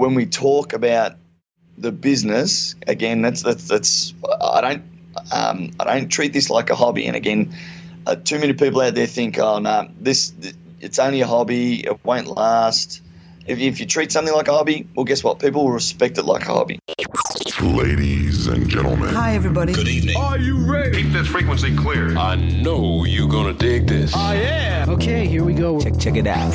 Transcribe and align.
when 0.00 0.14
we 0.14 0.26
talk 0.26 0.72
about 0.72 1.16
the 1.76 1.92
business, 1.92 2.74
again, 2.86 3.22
that's 3.22 3.42
that's 3.42 3.68
that's 3.68 4.14
I 4.24 4.60
don't 4.60 4.82
um, 5.30 5.70
I 5.78 5.98
don't 5.98 6.08
treat 6.08 6.32
this 6.32 6.50
like 6.50 6.70
a 6.70 6.74
hobby. 6.74 7.06
And 7.06 7.16
again, 7.16 7.54
uh, 8.06 8.16
too 8.16 8.38
many 8.38 8.54
people 8.54 8.80
out 8.80 8.94
there 8.94 9.06
think, 9.06 9.38
oh 9.38 9.58
no, 9.58 9.88
this 10.00 10.32
it's 10.80 10.98
only 10.98 11.20
a 11.20 11.26
hobby, 11.26 11.84
it 11.84 12.02
won't 12.04 12.26
last. 12.26 13.02
If, 13.46 13.58
if 13.58 13.80
you 13.80 13.86
treat 13.86 14.12
something 14.12 14.32
like 14.32 14.48
a 14.48 14.52
hobby, 14.52 14.86
well, 14.94 15.04
guess 15.04 15.24
what? 15.24 15.38
People 15.38 15.64
will 15.64 15.72
respect 15.72 16.18
it 16.18 16.24
like 16.24 16.42
a 16.42 16.52
hobby. 16.52 16.78
Ladies 17.60 18.46
and 18.46 18.68
gentlemen. 18.68 19.14
Hi, 19.14 19.34
everybody. 19.34 19.72
Good 19.72 19.88
evening. 19.88 20.16
Are 20.16 20.38
you 20.38 20.58
ready? 20.58 21.02
Keep 21.02 21.12
this 21.12 21.26
frequency 21.26 21.76
clear. 21.76 22.16
I 22.16 22.36
know 22.36 23.04
you're 23.04 23.28
gonna 23.28 23.52
dig 23.52 23.86
this. 23.86 24.14
I 24.14 24.36
am. 24.36 24.90
Okay, 24.90 25.26
here 25.26 25.44
we 25.44 25.52
go. 25.52 25.80
Check, 25.80 25.98
check 25.98 26.16
it 26.16 26.26
out. 26.26 26.54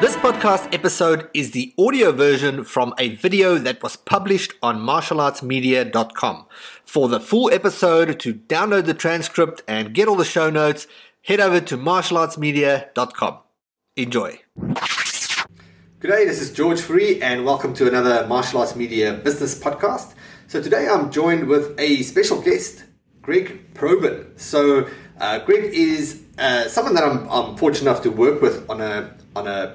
This 0.00 0.16
podcast 0.16 0.72
episode 0.72 1.28
is 1.34 1.50
the 1.50 1.74
audio 1.78 2.10
version 2.10 2.64
from 2.64 2.94
a 2.96 3.16
video 3.16 3.58
that 3.58 3.82
was 3.82 3.96
published 3.96 4.54
on 4.62 4.78
martialartsmedia.com. 4.78 6.46
For 6.82 7.06
the 7.06 7.20
full 7.20 7.52
episode, 7.52 8.18
to 8.20 8.32
download 8.32 8.86
the 8.86 8.94
transcript 8.94 9.60
and 9.68 9.92
get 9.92 10.08
all 10.08 10.16
the 10.16 10.24
show 10.24 10.48
notes, 10.48 10.86
head 11.24 11.38
over 11.38 11.60
to 11.60 11.76
martialartsmedia.com. 11.76 13.38
Enjoy. 13.96 14.40
G'day, 16.00 16.26
this 16.26 16.40
is 16.40 16.50
George 16.50 16.80
Fourie, 16.80 17.20
and 17.20 17.44
welcome 17.44 17.74
to 17.74 17.86
another 17.86 18.26
Martial 18.26 18.60
Arts 18.60 18.74
Media 18.74 19.12
Business 19.12 19.54
Podcast. 19.62 20.14
So 20.46 20.62
today 20.62 20.88
I'm 20.88 21.10
joined 21.10 21.46
with 21.46 21.78
a 21.78 22.02
special 22.04 22.40
guest, 22.40 22.84
Greg 23.20 23.74
Probyn. 23.74 24.40
So 24.40 24.88
uh, 25.20 25.40
Greg 25.40 25.74
is 25.74 26.22
uh, 26.38 26.68
someone 26.68 26.94
that 26.94 27.04
I'm, 27.04 27.28
I'm 27.30 27.58
fortunate 27.58 27.90
enough 27.90 28.02
to 28.04 28.10
work 28.10 28.40
with 28.40 28.68
on 28.70 28.80
a 28.80 29.14
on 29.36 29.46
a 29.46 29.72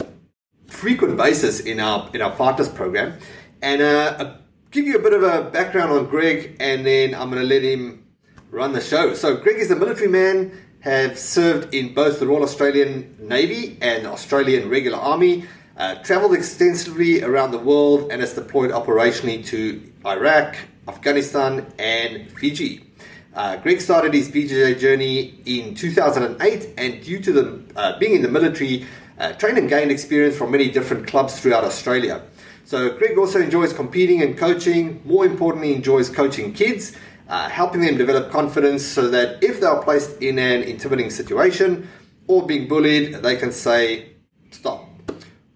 frequent 0.75 1.15
basis 1.17 1.61
in 1.61 1.79
our 1.79 2.09
in 2.13 2.21
our 2.21 2.31
partners 2.31 2.69
program, 2.69 3.17
and 3.61 3.81
uh, 3.81 4.15
I'll 4.19 4.37
give 4.71 4.85
you 4.85 4.97
a 4.97 5.01
bit 5.01 5.13
of 5.13 5.23
a 5.23 5.49
background 5.49 5.91
on 5.91 6.05
Greg, 6.07 6.57
and 6.59 6.85
then 6.85 7.15
I'm 7.15 7.29
going 7.29 7.41
to 7.41 7.47
let 7.47 7.63
him 7.63 8.05
run 8.51 8.73
the 8.73 8.81
show. 8.81 9.13
So 9.13 9.37
Greg 9.37 9.57
is 9.57 9.71
a 9.71 9.75
military 9.75 10.09
man, 10.09 10.51
have 10.81 11.17
served 11.17 11.73
in 11.73 11.93
both 11.93 12.19
the 12.19 12.27
Royal 12.27 12.43
Australian 12.43 13.15
Navy 13.19 13.77
and 13.81 14.05
Australian 14.05 14.69
Regular 14.69 14.97
Army. 14.97 15.45
Uh, 15.77 15.95
traveled 16.03 16.33
extensively 16.33 17.21
around 17.21 17.51
the 17.51 17.57
world 17.57 18.09
and 18.09 18.21
has 18.21 18.33
deployed 18.33 18.71
operationally 18.71 19.45
to 19.45 19.81
Iraq, 20.05 20.55
Afghanistan, 20.87 21.65
and 21.77 22.31
Fiji. 22.31 22.85
Uh, 23.33 23.57
Greg 23.57 23.81
started 23.81 24.13
his 24.13 24.29
BJJ 24.29 24.79
journey 24.79 25.41
in 25.45 25.75
2008, 25.75 26.69
and 26.77 27.03
due 27.03 27.19
to 27.19 27.33
the, 27.33 27.63
uh, 27.75 27.99
being 27.99 28.15
in 28.15 28.21
the 28.21 28.29
military, 28.29 28.85
uh, 29.19 29.33
trained 29.33 29.57
and 29.57 29.69
gained 29.69 29.91
experience 29.91 30.35
from 30.35 30.51
many 30.51 30.69
different 30.69 31.07
clubs 31.07 31.39
throughout 31.39 31.63
Australia. 31.63 32.21
So, 32.65 32.97
Greg 32.97 33.17
also 33.17 33.39
enjoys 33.39 33.73
competing 33.73 34.21
and 34.21 34.37
coaching. 34.37 35.01
More 35.05 35.25
importantly, 35.25 35.73
enjoys 35.73 36.09
coaching 36.09 36.51
kids, 36.53 36.95
uh, 37.29 37.47
helping 37.49 37.81
them 37.81 37.97
develop 37.97 38.31
confidence 38.31 38.83
so 38.83 39.07
that 39.09 39.43
if 39.43 39.59
they 39.59 39.67
are 39.67 39.83
placed 39.83 40.21
in 40.21 40.39
an 40.39 40.63
intimidating 40.63 41.11
situation 41.11 41.87
or 42.27 42.45
being 42.45 42.67
bullied, 42.67 43.15
they 43.15 43.35
can 43.35 43.51
say, 43.51 44.09
Stop. 44.51 44.89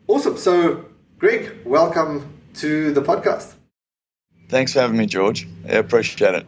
Awesome. 0.08 0.38
So, 0.38 0.86
Greg, 1.18 1.66
welcome 1.66 2.32
to 2.56 2.92
the 2.94 3.02
podcast. 3.02 3.54
Thanks 4.50 4.74
for 4.74 4.82
having 4.82 4.98
me, 4.98 5.06
George. 5.06 5.48
I 5.68 5.74
appreciate 5.74 6.36
it. 6.36 6.46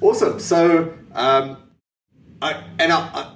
Awesome. 0.00 0.38
So, 0.40 0.92
um, 1.14 1.56
I 2.40 2.62
and 2.78 2.92
I, 2.92 2.98
I, 2.98 3.31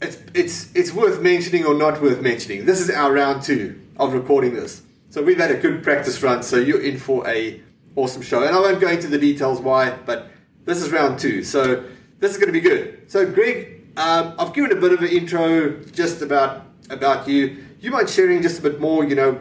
it's 0.00 0.18
it's 0.34 0.74
it's 0.74 0.92
worth 0.92 1.22
mentioning 1.22 1.64
or 1.64 1.74
not 1.74 2.00
worth 2.02 2.20
mentioning. 2.20 2.66
This 2.66 2.80
is 2.80 2.90
our 2.90 3.12
round 3.12 3.42
two 3.42 3.80
of 3.96 4.12
recording 4.12 4.54
this. 4.54 4.82
So 5.10 5.22
we've 5.22 5.38
had 5.38 5.50
a 5.50 5.56
good 5.56 5.82
practice 5.82 6.22
run. 6.22 6.42
So 6.42 6.56
you're 6.56 6.82
in 6.82 6.98
for 6.98 7.26
a 7.26 7.60
awesome 7.94 8.22
show, 8.22 8.42
and 8.42 8.54
I 8.54 8.60
won't 8.60 8.80
go 8.80 8.88
into 8.88 9.08
the 9.08 9.18
details 9.18 9.60
why, 9.60 9.96
but 10.04 10.30
this 10.64 10.82
is 10.82 10.90
round 10.90 11.18
two. 11.18 11.42
So 11.42 11.84
this 12.18 12.32
is 12.32 12.38
going 12.38 12.48
to 12.48 12.52
be 12.52 12.60
good. 12.60 13.10
So 13.10 13.30
Greg, 13.30 13.86
um, 13.96 14.34
I've 14.38 14.52
given 14.52 14.72
a 14.72 14.80
bit 14.80 14.92
of 14.92 15.00
an 15.00 15.08
intro 15.08 15.80
just 15.92 16.22
about 16.22 16.66
about 16.90 17.26
you. 17.26 17.64
You 17.80 17.90
mind 17.90 18.10
sharing 18.10 18.42
just 18.42 18.58
a 18.58 18.62
bit 18.62 18.80
more? 18.80 19.04
You 19.04 19.14
know, 19.14 19.40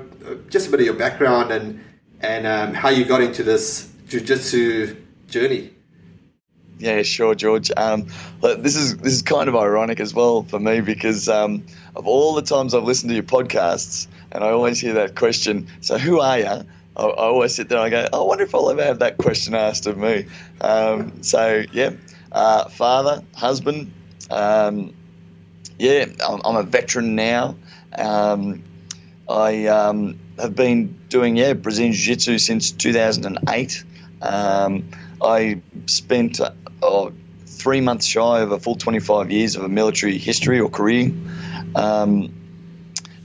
just 0.50 0.68
a 0.68 0.72
bit 0.72 0.80
of 0.80 0.86
your 0.86 0.96
background 0.96 1.52
and 1.52 1.84
and 2.22 2.48
um, 2.48 2.74
how 2.74 2.90
you 2.90 3.04
got 3.04 3.22
into 3.22 3.44
this 3.44 3.92
jiu-jitsu 4.08 4.96
journey. 5.28 5.75
Yeah, 6.78 7.04
sure, 7.04 7.36
George. 7.36 7.72
Um, 7.76 8.08
this 8.42 8.76
is 8.76 8.98
this 8.98 9.14
is 9.14 9.22
kind 9.22 9.48
of 9.48 9.56
ironic 9.56 10.00
as 10.00 10.14
well 10.14 10.44
for 10.44 10.60
me 10.60 10.82
because 10.82 11.30
um, 11.30 11.66
of 11.96 12.06
all 12.06 12.34
the 12.34 12.42
times 12.42 12.74
I've 12.74 12.84
listened 12.84 13.10
to 13.10 13.14
your 13.16 13.24
podcasts, 13.24 14.08
and 14.32 14.44
I 14.44 14.50
always 14.50 14.80
hear 14.80 14.96
that 14.96 15.16
question. 15.16 15.68
So, 15.80 15.98
who 15.98 16.20
are 16.20 16.40
you? 16.40 16.46
I, 16.46 16.64
I 16.98 17.04
always 17.06 17.56
sit 17.56 17.70
there 17.70 17.78
and 17.78 17.96
I 17.96 18.10
go, 18.10 18.18
I 18.18 18.22
wonder 18.22 18.44
if 18.44 18.54
I'll 18.54 18.70
ever 18.70 18.84
have 18.84 19.00
that 19.00 19.18
question 19.18 19.56
asked 19.56 19.88
of 19.88 19.98
me. 19.98 20.26
Um, 20.62 21.24
so, 21.24 21.64
yeah, 21.72 21.92
uh, 22.32 22.68
father, 22.70 23.24
husband. 23.36 23.94
Um, 24.30 24.94
yeah, 25.80 26.06
I'm, 26.28 26.42
I'm 26.44 26.56
a 26.58 26.64
veteran 26.64 27.16
now. 27.16 27.56
Um, 27.98 28.64
I 29.30 29.68
um, 29.68 30.20
have 30.38 30.56
been 30.56 31.00
doing 31.10 31.38
yeah 31.38 31.54
Brazilian 31.54 31.94
Jiu 31.94 32.16
Jitsu 32.16 32.38
since 32.38 32.72
2008. 32.72 33.84
Um, 34.22 34.90
I 35.22 35.62
spent 35.86 36.40
oh, 36.82 37.14
three 37.46 37.82
months 37.82 38.06
shy 38.06 38.42
of 38.42 38.52
a 38.52 38.60
full 38.60 38.76
25 38.76 39.32
years 39.32 39.56
of 39.56 39.64
a 39.64 39.70
military 39.70 40.18
history 40.18 40.60
or 40.60 40.70
career. 40.70 41.12
Um, 41.76 42.34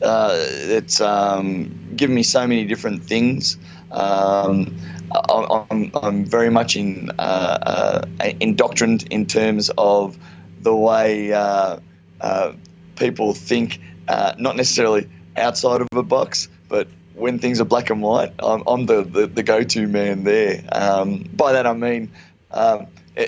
uh, 0.02 0.34
it's 0.34 1.00
um, 1.00 1.94
given 1.94 2.14
me 2.14 2.22
so 2.22 2.46
many 2.46 2.64
different 2.64 3.04
things. 3.04 3.58
Um, 3.90 4.76
I, 5.12 5.64
I'm, 5.70 5.90
I'm 5.94 6.24
very 6.24 6.50
much 6.50 6.76
in, 6.76 7.10
uh, 7.18 8.02
uh, 8.20 8.32
indoctrined 8.40 9.08
in 9.10 9.26
terms 9.26 9.70
of 9.76 10.16
the 10.62 10.74
way 10.74 11.32
uh, 11.32 11.78
uh, 12.20 12.52
people 12.96 13.34
think, 13.34 13.80
uh, 14.08 14.34
not 14.38 14.56
necessarily 14.56 15.08
outside 15.36 15.80
of 15.80 15.88
a 15.92 16.02
box, 16.02 16.48
but 16.68 16.88
when 17.14 17.38
things 17.38 17.60
are 17.60 17.64
black 17.64 17.90
and 17.90 18.00
white, 18.00 18.32
I'm, 18.38 18.62
I'm 18.66 18.86
the, 18.86 19.02
the, 19.02 19.26
the 19.26 19.42
go 19.42 19.62
to 19.62 19.86
man 19.86 20.24
there. 20.24 20.62
Um, 20.70 21.24
by 21.34 21.52
that 21.52 21.66
I 21.66 21.72
mean, 21.74 22.12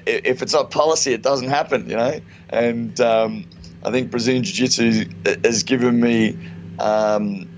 if 0.06 0.42
it's 0.42 0.52
not 0.52 0.70
policy, 0.70 1.12
it 1.12 1.22
doesn't 1.22 1.48
happen, 1.48 1.88
you 1.88 1.96
know. 1.96 2.20
And 2.48 3.00
um, 3.00 3.44
I 3.84 3.90
think 3.90 4.10
Brazilian 4.10 4.44
Jiu 4.44 4.66
Jitsu 4.66 5.10
has 5.44 5.62
given 5.62 6.00
me 6.00 6.36
um, 6.78 7.48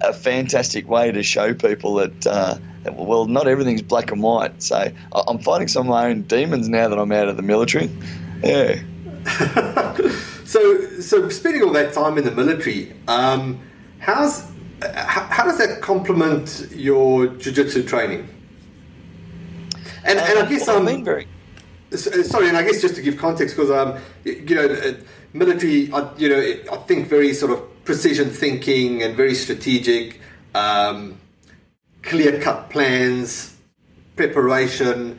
a 0.00 0.12
fantastic 0.12 0.88
way 0.88 1.12
to 1.12 1.22
show 1.22 1.54
people 1.54 1.94
that, 1.96 2.26
uh, 2.26 2.58
well, 2.92 3.26
not 3.26 3.48
everything's 3.48 3.82
black 3.82 4.12
and 4.12 4.22
white. 4.22 4.62
So 4.62 4.90
I'm 5.12 5.38
fighting 5.38 5.68
some 5.68 5.86
of 5.86 5.90
my 5.90 6.06
own 6.06 6.22
demons 6.22 6.68
now 6.68 6.88
that 6.88 6.98
I'm 6.98 7.12
out 7.12 7.28
of 7.28 7.36
the 7.36 7.42
military. 7.42 7.90
Yeah. 8.42 8.80
so, 10.44 11.00
so 11.00 11.28
spending 11.28 11.62
all 11.62 11.72
that 11.72 11.92
time 11.92 12.18
in 12.18 12.24
the 12.24 12.30
military, 12.30 12.92
um, 13.08 13.60
how's 13.98 14.44
how, 14.82 15.22
how, 15.24 15.44
does 15.44 15.58
that 15.58 15.80
complement 15.80 16.68
your 16.70 17.28
jiu-jitsu 17.28 17.84
training? 17.84 18.28
And, 20.06 20.18
and 20.18 20.38
I 20.38 20.48
guess 20.48 20.68
Uh, 20.68 20.80
well, 20.80 20.88
um, 20.88 21.04
very. 21.04 21.26
sorry, 21.96 22.48
and 22.48 22.56
I 22.56 22.62
guess 22.62 22.80
just 22.80 22.94
to 22.96 23.02
give 23.02 23.16
context, 23.16 23.56
because 23.56 23.70
um, 23.70 23.98
you 24.24 24.54
know, 24.54 24.66
uh, 24.66 24.92
military, 25.32 25.92
I, 25.92 26.08
you 26.16 26.28
know, 26.28 26.40
I 26.72 26.76
think 26.86 27.08
very 27.08 27.32
sort 27.34 27.52
of 27.52 27.84
precision 27.84 28.30
thinking 28.30 29.02
and 29.02 29.16
very 29.16 29.34
strategic, 29.34 30.20
um, 30.54 31.18
clear-cut 32.02 32.70
plans, 32.70 33.56
preparation, 34.16 35.18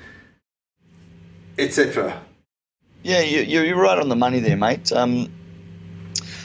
etc. 1.57 2.21
Yeah, 3.03 3.21
you, 3.21 3.41
you're 3.41 3.75
right 3.81 3.97
on 3.97 4.09
the 4.09 4.15
money 4.15 4.39
there, 4.39 4.57
mate. 4.57 4.91
Um, 4.91 5.31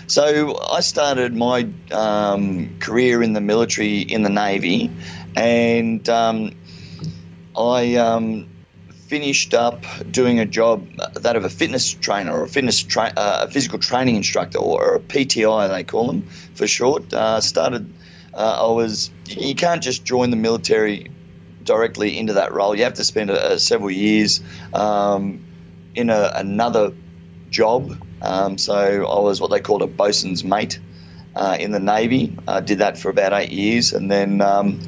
so 0.06 0.58
I 0.70 0.80
started 0.80 1.34
my 1.34 1.68
um, 1.90 2.78
career 2.80 3.22
in 3.22 3.32
the 3.32 3.40
military 3.40 4.00
in 4.00 4.22
the 4.22 4.30
Navy, 4.30 4.90
and 5.34 6.06
um, 6.08 6.52
I 7.56 7.96
um, 7.96 8.48
finished 9.12 9.52
up 9.52 9.84
doing 10.10 10.40
a 10.40 10.46
job 10.46 10.88
that 11.14 11.36
of 11.36 11.44
a 11.44 11.50
fitness 11.50 11.90
trainer 11.92 12.32
or 12.32 12.44
a 12.44 12.48
fitness 12.48 12.82
tra- 12.82 13.12
uh, 13.14 13.46
a 13.46 13.50
physical 13.50 13.78
training 13.78 14.16
instructor 14.16 14.58
or 14.58 14.94
a 14.94 15.00
PTI 15.00 15.68
they 15.70 15.84
call 15.84 16.06
them 16.06 16.22
for 16.54 16.66
short. 16.66 17.12
Uh, 17.12 17.40
started. 17.40 17.92
Uh, 18.32 18.68
I 18.68 18.72
was. 18.72 19.10
You 19.26 19.54
can't 19.54 19.82
just 19.82 20.04
join 20.04 20.30
the 20.30 20.36
military 20.36 21.10
directly 21.62 22.18
into 22.18 22.34
that 22.34 22.52
role. 22.52 22.74
You 22.74 22.84
have 22.84 22.94
to 22.94 23.04
spend 23.04 23.30
a, 23.30 23.52
a 23.52 23.58
several 23.58 23.90
years 23.90 24.40
um, 24.72 25.44
in 25.94 26.08
a, 26.08 26.32
another 26.34 26.92
job. 27.50 28.02
Um, 28.22 28.56
so 28.56 28.74
I 28.74 29.20
was 29.20 29.40
what 29.40 29.50
they 29.50 29.60
called 29.60 29.82
a 29.82 29.86
bosun's 29.86 30.42
mate 30.42 30.80
uh, 31.36 31.56
in 31.60 31.70
the 31.70 31.80
Navy. 31.80 32.36
I 32.48 32.60
did 32.60 32.78
that 32.78 32.98
for 32.98 33.10
about 33.10 33.32
eight 33.32 33.52
years, 33.52 33.92
and 33.92 34.10
then 34.10 34.40
um, 34.40 34.80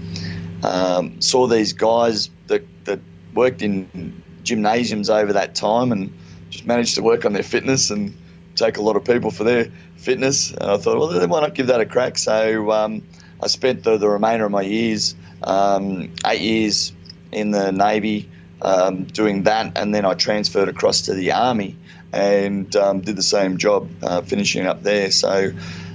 um, 0.63 1.21
saw 1.21 1.47
these 1.47 1.75
guys 1.75 2.31
that, 2.47 2.63
that 2.85 3.01
worked 3.35 3.63
in 3.63 4.23
gymnasiums 4.43 5.11
over 5.11 5.33
that 5.35 5.55
time, 5.55 5.93
and 5.93 6.13
just 6.51 6.67
managed 6.67 6.97
to 6.97 7.03
work 7.03 7.25
on 7.25 7.33
their 7.33 7.43
fitness 7.43 7.91
and 7.91 8.17
take 8.55 8.77
a 8.77 8.83
lot 8.83 8.97
of 8.97 9.05
people 9.05 9.31
for 9.31 9.45
their 9.45 9.71
fitness. 9.97 10.51
And 10.51 10.71
I 10.71 10.77
thought, 10.77 10.99
well, 10.99 11.29
why 11.29 11.41
not 11.41 11.55
give 11.55 11.69
that 11.69 11.81
a 11.81 11.87
crack? 11.87 12.19
So 12.19 12.71
um, 12.71 13.03
I 13.43 13.49
spent 13.49 13.83
the, 13.83 13.97
the 13.97 14.09
remainder 14.09 14.45
of 14.45 14.53
my 14.53 14.63
years, 14.63 15.17
um, 15.43 16.13
eight 16.27 16.41
years 16.41 16.93
in 17.33 17.51
the 17.51 17.73
Navy, 17.73 18.29
um, 18.63 19.05
doing 19.05 19.43
that, 19.45 19.77
and 19.77 19.95
then 19.95 20.05
I 20.05 20.15
transferred 20.15 20.69
across 20.69 21.03
to 21.03 21.15
the 21.15 21.33
Army 21.33 21.77
and 22.13 22.75
um, 22.77 23.01
did 23.01 23.17
the 23.17 23.23
same 23.23 23.59
job, 23.59 23.91
uh, 24.03 24.23
finishing 24.23 24.67
up 24.67 24.83
there. 24.85 25.11
So 25.11 25.53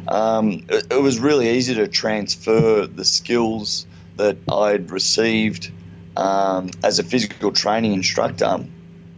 um, 0.08 0.66
it, 0.68 0.88
it 0.92 1.02
was 1.02 1.18
really 1.20 1.50
easy 1.52 1.76
to 1.76 1.88
transfer 1.88 2.88
the 2.88 3.06
skills 3.06 3.88
that 4.18 4.38
I'd 4.52 4.92
received 4.92 5.72
um, 6.20 6.70
as 6.84 7.00
a 7.00 7.04
physical 7.04 7.52
training 7.52 7.94
instructor 7.94 8.66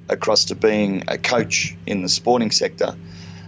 across 0.08 0.46
to 0.46 0.56
being 0.56 1.04
a 1.08 1.18
coach 1.18 1.76
in 1.88 2.04
the 2.04 2.10
sporting 2.10 2.52
sector. 2.52 2.96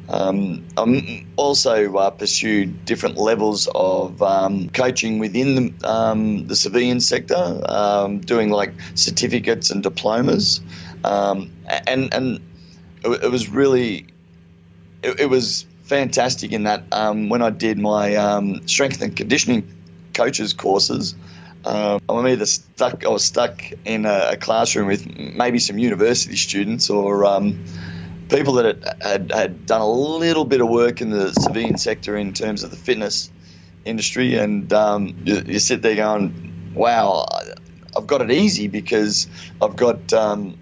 Um, 0.09 0.65
I'm 0.75 1.31
also 1.37 1.95
uh, 1.95 2.09
pursued 2.09 2.83
different 2.83 3.17
levels 3.17 3.69
of 3.73 4.21
um, 4.21 4.69
coaching 4.69 5.19
within 5.19 5.55
the, 5.55 5.89
um, 5.89 6.47
the 6.47 6.55
civilian 6.55 6.99
sector, 6.99 7.61
um, 7.69 8.19
doing 8.19 8.49
like 8.49 8.73
certificates 8.95 9.69
and 9.69 9.81
diplomas, 9.83 10.59
um, 11.03 11.51
and 11.87 12.13
and 12.13 12.39
it, 13.05 13.23
it 13.23 13.31
was 13.31 13.47
really 13.49 14.07
it, 15.03 15.21
it, 15.21 15.29
was 15.29 15.65
fantastic 15.83 16.51
in 16.51 16.63
that 16.63 16.83
um, 16.91 17.29
when 17.29 17.41
I 17.41 17.49
did 17.49 17.77
my 17.77 18.61
strength 18.65 19.01
and 19.01 19.15
conditioning 19.15 19.71
coaches 20.13 20.53
courses. 20.53 21.15
I'm 21.65 22.27
either 22.27 22.45
stuck. 22.45 23.05
I 23.05 23.09
was 23.09 23.23
stuck 23.23 23.61
in 23.85 24.05
a, 24.05 24.31
a, 24.31 24.37
classroom 24.37 24.87
with 24.87 25.07
maybe 25.17 25.59
some 25.59 25.77
university 25.77 26.35
students 26.35 26.89
or 26.89 27.23
people 28.29 28.53
that 28.53 28.65
had, 28.83 29.03
had, 29.03 29.31
had, 29.31 29.65
done 29.65 29.81
a 29.81 29.89
little 29.89 30.45
bit 30.45 30.61
of 30.61 30.67
work 30.67 31.01
in 31.01 31.09
the 31.09 31.31
civilian 31.33 31.77
sector 31.77 32.17
in 32.17 32.33
terms 32.33 32.63
of 32.63 32.71
the 32.71 32.75
fitness 32.75 33.31
industry, 33.85 34.35
and 34.35 34.71
um, 34.73 35.15
you, 35.23 35.41
you, 35.45 35.59
sit 35.59 35.81
there 35.81 35.95
going, 35.95 36.73
"Wow, 36.73 37.25
I've 37.95 38.07
got 38.07 38.21
it 38.21 38.31
easy 38.31 38.67
because 38.67 39.27
I've 39.61 39.75
got 39.75 40.11
um, 40.13 40.57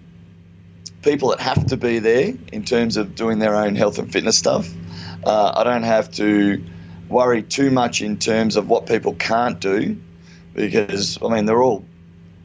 people 1.02 1.30
that 1.30 1.40
have 1.40 1.66
to 1.66 1.76
be 1.76 1.98
there 1.98 2.34
in 2.52 2.64
terms 2.64 2.96
of 2.96 3.14
doing 3.14 3.38
their 3.38 3.56
own 3.56 3.74
health 3.74 3.98
and 3.98 4.12
fitness 4.12 4.36
stuff. 4.36 4.68
Uh, 5.24 5.52
I 5.56 5.64
don't 5.64 5.84
have 5.84 6.10
to 6.12 6.64
worry 7.08 7.42
too 7.42 7.70
much 7.70 8.02
in 8.02 8.18
terms 8.18 8.56
of 8.56 8.68
what 8.68 8.86
people 8.86 9.14
can't 9.14 9.60
do 9.60 10.00
because 10.54 11.18
I 11.22 11.28
mean 11.28 11.46
they're 11.46 11.62
all 11.62 11.84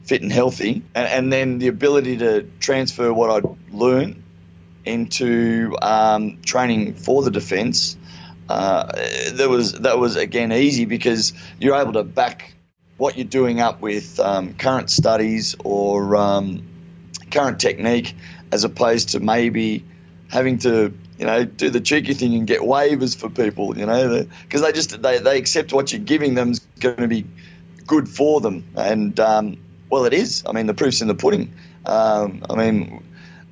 fit 0.04 0.22
and 0.22 0.32
healthy, 0.32 0.82
and, 0.94 1.06
and 1.08 1.32
then 1.32 1.58
the 1.58 1.68
ability 1.68 2.18
to 2.18 2.48
transfer 2.60 3.12
what 3.12 3.30
I'd 3.30 3.72
learned 3.72 4.22
into 4.84 5.76
um, 5.82 6.40
training 6.42 6.94
for 6.94 7.22
the 7.22 7.30
defence, 7.30 7.96
uh, 8.48 8.90
that 9.32 9.48
was 9.48 9.74
that 9.80 9.98
was 9.98 10.16
again 10.16 10.52
easy 10.52 10.86
because 10.86 11.34
you're 11.60 11.76
able 11.76 11.92
to 11.92 12.04
back 12.04 12.54
what 12.96 13.16
you're 13.16 13.26
doing 13.26 13.60
up 13.60 13.80
with 13.80 14.18
um, 14.18 14.54
current 14.54 14.90
studies 14.90 15.54
or 15.62 16.16
um, 16.16 16.66
current 17.30 17.60
technique, 17.60 18.14
as 18.50 18.64
opposed 18.64 19.10
to 19.10 19.20
maybe 19.20 19.84
having 20.30 20.58
to 20.58 20.92
you 21.18 21.26
know 21.26 21.44
do 21.44 21.68
the 21.68 21.80
cheeky 21.80 22.14
thing 22.14 22.34
and 22.34 22.46
get 22.46 22.60
waivers 22.60 23.16
for 23.16 23.28
people, 23.28 23.76
you 23.76 23.84
know, 23.84 24.26
because 24.42 24.62
they 24.62 24.72
just 24.72 25.02
they, 25.02 25.18
they 25.18 25.36
accept 25.36 25.72
what 25.72 25.92
you're 25.92 26.00
giving 26.00 26.34
them 26.34 26.50
is 26.50 26.60
going 26.80 26.96
to 26.96 27.08
be 27.08 27.26
good 27.88 28.08
for 28.08 28.40
them, 28.40 28.64
and 28.76 29.18
um, 29.18 29.58
well, 29.90 30.04
it 30.04 30.12
is. 30.12 30.44
I 30.46 30.52
mean, 30.52 30.66
the 30.66 30.74
proof's 30.74 31.02
in 31.02 31.08
the 31.08 31.16
pudding. 31.16 31.52
Um, 31.84 32.44
I 32.48 32.54
mean, 32.54 33.02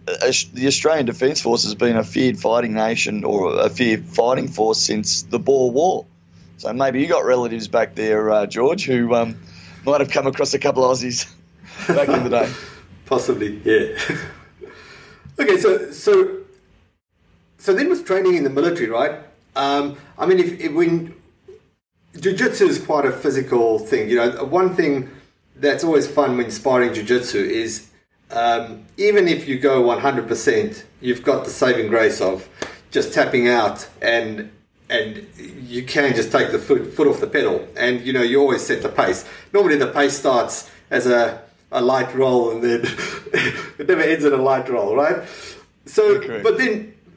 the 0.07 0.67
Australian 0.69 1.07
Defence 1.07 1.41
Force 1.41 1.65
has 1.65 1.75
been 1.75 1.97
a 1.97 2.05
feared 2.05 2.39
fighting 2.39 2.75
nation 2.75 3.25
or 3.25 3.59
a 3.59 3.69
feared 3.69 4.05
fighting 4.05 4.47
force 4.47 4.79
since 4.79 5.23
the 5.23 5.41
Boer 5.41 5.73
War. 5.73 6.07
So 6.59 6.73
maybe 6.73 7.01
you 7.01 7.09
got 7.09 7.25
relatives 7.25 7.67
back 7.67 7.97
there, 7.97 8.31
uh, 8.31 8.47
George, 8.47 8.85
who 8.85 9.15
um, 9.15 9.37
might 9.85 10.01
have 10.01 10.11
come 10.11 10.27
across 10.27 10.55
a 10.55 10.59
couple 10.59 10.85
of 10.85 10.97
Aussies 10.97 11.29
back 11.89 12.09
in 12.09 12.23
the 12.23 12.31
day. 12.31 12.53
Possibly, 13.07 13.61
yeah. 13.65 13.99
okay, 15.39 15.59
so 15.59 15.91
so 15.93 16.41
so 17.59 17.73
then 17.73 17.89
with 17.89 18.05
training 18.05 18.37
in 18.37 18.45
the 18.45 18.51
military, 18.51 18.89
right? 18.89 19.21
Um, 19.55 19.97
I 20.19 20.27
mean, 20.27 20.39
if, 20.39 20.61
if 20.61 20.73
when 20.73 21.15
jiu-jitsu 22.21 22.67
is 22.67 22.79
quite 22.79 23.05
a 23.05 23.13
physical 23.13 23.79
thing, 23.79 24.09
you 24.09 24.17
know, 24.17 24.45
one 24.45 24.75
thing 24.75 25.11
that's 25.57 25.85
always 25.85 26.07
fun 26.07 26.37
when 26.37 26.51
sparring 26.51 26.93
jiu-jitsu 26.95 27.39
is 27.39 27.91
um, 28.31 28.85
even 28.97 29.29
if 29.29 29.47
you 29.47 29.59
go 29.59 29.83
100%, 29.83 30.83
you've 31.01 31.23
got 31.23 31.45
the 31.45 31.51
saving 31.51 31.89
grace 31.89 32.21
of 32.21 32.49
just 32.91 33.13
tapping 33.13 33.49
out 33.49 33.89
and 34.01 34.51
and 34.89 35.27
you 35.37 35.83
can 35.83 36.15
just 36.15 36.31
take 36.31 36.53
the 36.53 36.61
foot 36.61 36.95
foot 36.95 37.09
off 37.09 37.21
the 37.21 37.27
pedal. 37.27 37.67
And 37.77 38.01
you 38.03 38.13
know 38.13 38.23
you 38.23 38.41
always 38.41 38.65
set 38.65 38.83
the 38.83 38.89
pace. 38.89 39.25
Normally 39.53 39.77
the 39.77 39.89
pace 39.89 40.17
starts 40.17 40.71
as 40.91 41.07
a, 41.07 41.43
a 41.73 41.81
light 41.81 42.15
roll 42.15 42.53
and 42.53 42.63
then 42.63 42.81
it 43.79 43.89
never 43.89 44.03
ends 44.03 44.25
in 44.25 44.33
a 44.33 44.37
light 44.37 44.69
roll 44.69 44.95
right? 44.95 45.25
So 45.87 46.17
okay. 46.17 46.41
but 46.43 46.57
then 46.57 46.95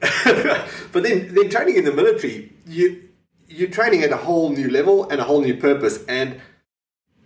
but 0.92 1.02
then 1.02 1.32
then 1.34 1.48
training 1.48 1.76
in 1.76 1.84
the 1.84 1.92
military 1.92 2.52
you 2.66 3.08
you're 3.50 3.68
training 3.68 4.02
at 4.02 4.12
a 4.12 4.16
whole 4.16 4.50
new 4.50 4.70
level 4.70 5.08
and 5.10 5.20
a 5.20 5.24
whole 5.24 5.42
new 5.42 5.56
purpose 5.56 6.04
and 6.06 6.40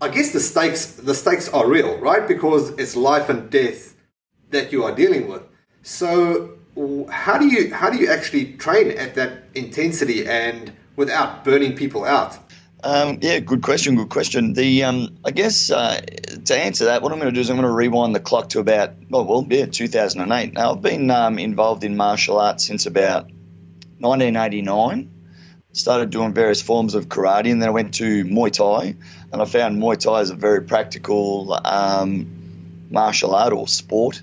I 0.01 0.09
guess 0.09 0.33
the 0.33 0.41
stakes 0.41 0.87
the 0.87 1.15
stakes 1.15 1.49
are 1.49 1.67
real, 1.67 1.99
right? 1.99 2.27
Because 2.27 2.71
it's 2.71 2.97
life 2.97 3.29
and 3.29 3.49
death 3.51 3.95
that 4.51 4.73
you 4.73 4.85
are 4.85 4.95
dealing 4.95 5.29
with. 5.29 5.43
So 5.83 6.59
how 7.11 7.39
do 7.39 7.47
you 7.47 7.73
how 7.73 7.91
do 7.91 7.99
you 7.99 8.11
actually 8.11 8.55
train 8.55 8.91
at 8.91 9.15
that 9.15 9.45
intensity 9.55 10.27
and 10.27 10.73
without 10.97 11.45
burning 11.45 11.77
people 11.77 12.05
out? 12.05 12.37
Um, 12.83 13.19
yeah, 13.23 13.39
good 13.39 13.63
question. 13.63 13.97
Good 13.97 14.11
question. 14.11 14.53
The 14.53 14.85
um, 14.85 15.17
I 15.25 15.31
guess 15.31 15.71
uh, 15.71 16.01
to 16.45 16.55
answer 16.55 16.87
that, 16.87 17.01
what 17.01 17.13
I'm 17.13 17.19
going 17.19 17.33
to 17.33 17.35
do 17.35 17.41
is 17.41 17.49
I'm 17.49 17.57
going 17.57 17.67
to 17.67 17.73
rewind 17.73 18.15
the 18.15 18.21
clock 18.21 18.51
to 18.51 18.59
about 18.59 18.93
oh, 19.13 19.23
well, 19.23 19.47
yeah, 19.49 19.67
2008. 19.67 20.53
Now 20.53 20.73
I've 20.73 20.83
been 20.83 21.11
um, 21.11 21.39
involved 21.39 21.85
in 21.85 21.97
martial 21.97 22.39
arts 22.39 22.65
since 22.65 22.85
about 22.85 23.31
1989 24.01 25.14
started 25.75 26.11
doing 26.11 26.33
various 26.33 26.63
forms 26.63 26.95
of 26.95 27.09
karate, 27.09 27.51
and 27.51 27.61
then 27.61 27.69
I 27.69 27.73
went 27.73 27.95
to 27.95 28.25
Muay 28.25 28.51
Thai, 28.51 28.95
and 29.33 29.43
I 29.43 29.45
found 29.45 29.83
Muay 29.83 29.99
Thai 29.99 30.21
is 30.21 30.31
a 30.31 30.35
very 30.35 30.63
practical 30.63 31.59
um, 31.65 32.87
martial 32.91 33.35
art 33.35 33.53
or 33.53 33.69
sport. 33.69 34.23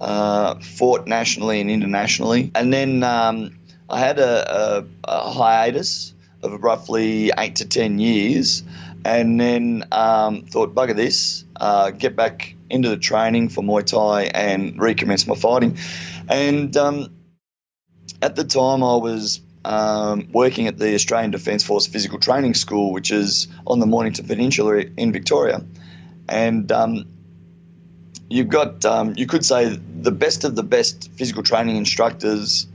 Uh, 0.00 0.58
fought 0.58 1.06
nationally 1.06 1.60
and 1.60 1.70
internationally, 1.70 2.50
and 2.54 2.72
then 2.72 3.02
um, 3.02 3.56
I 3.88 4.00
had 4.00 4.18
a, 4.18 4.80
a, 4.80 4.84
a, 5.04 5.30
hiatus 5.30 6.12
of 6.42 6.62
roughly 6.62 7.30
eight 7.38 7.56
to 7.56 7.64
ten 7.64 7.98
years, 7.98 8.64
and 9.04 9.40
then 9.40 9.84
um, 9.92 10.42
thought, 10.42 10.74
bugger 10.74 10.96
this, 10.96 11.44
uh, 11.56 11.90
get 11.90 12.16
back 12.16 12.54
into 12.68 12.88
the 12.88 12.96
training 12.96 13.48
for 13.48 13.62
Muay 13.62 13.86
Thai 13.86 14.24
and 14.24 14.78
recommence 14.78 15.26
my 15.26 15.36
fighting. 15.36 15.78
And 16.28 16.76
um, 16.76 17.14
at 18.20 18.36
the 18.36 18.44
time, 18.44 18.82
I 18.82 18.96
was 18.96 19.40
um, 19.64 20.28
working 20.32 20.66
at 20.66 20.78
the 20.78 20.94
Australian 20.94 21.30
Defence 21.30 21.64
Force 21.64 21.86
Physical 21.86 22.18
Training 22.18 22.54
School, 22.54 22.92
which 22.92 23.10
is 23.10 23.48
on 23.66 23.78
the 23.80 23.86
Mornington 23.86 24.26
Peninsula 24.26 24.84
in 24.96 25.12
Victoria. 25.12 25.64
And 26.28 26.70
um, 26.70 27.06
you've 28.28 28.48
got, 28.48 28.84
um, 28.84 29.14
you 29.16 29.26
could 29.26 29.44
say, 29.44 29.76
the 29.76 30.12
best 30.12 30.44
of 30.44 30.54
the 30.54 30.62
best 30.62 31.10
physical 31.12 31.42
training 31.42 31.76
instructors 31.76 32.66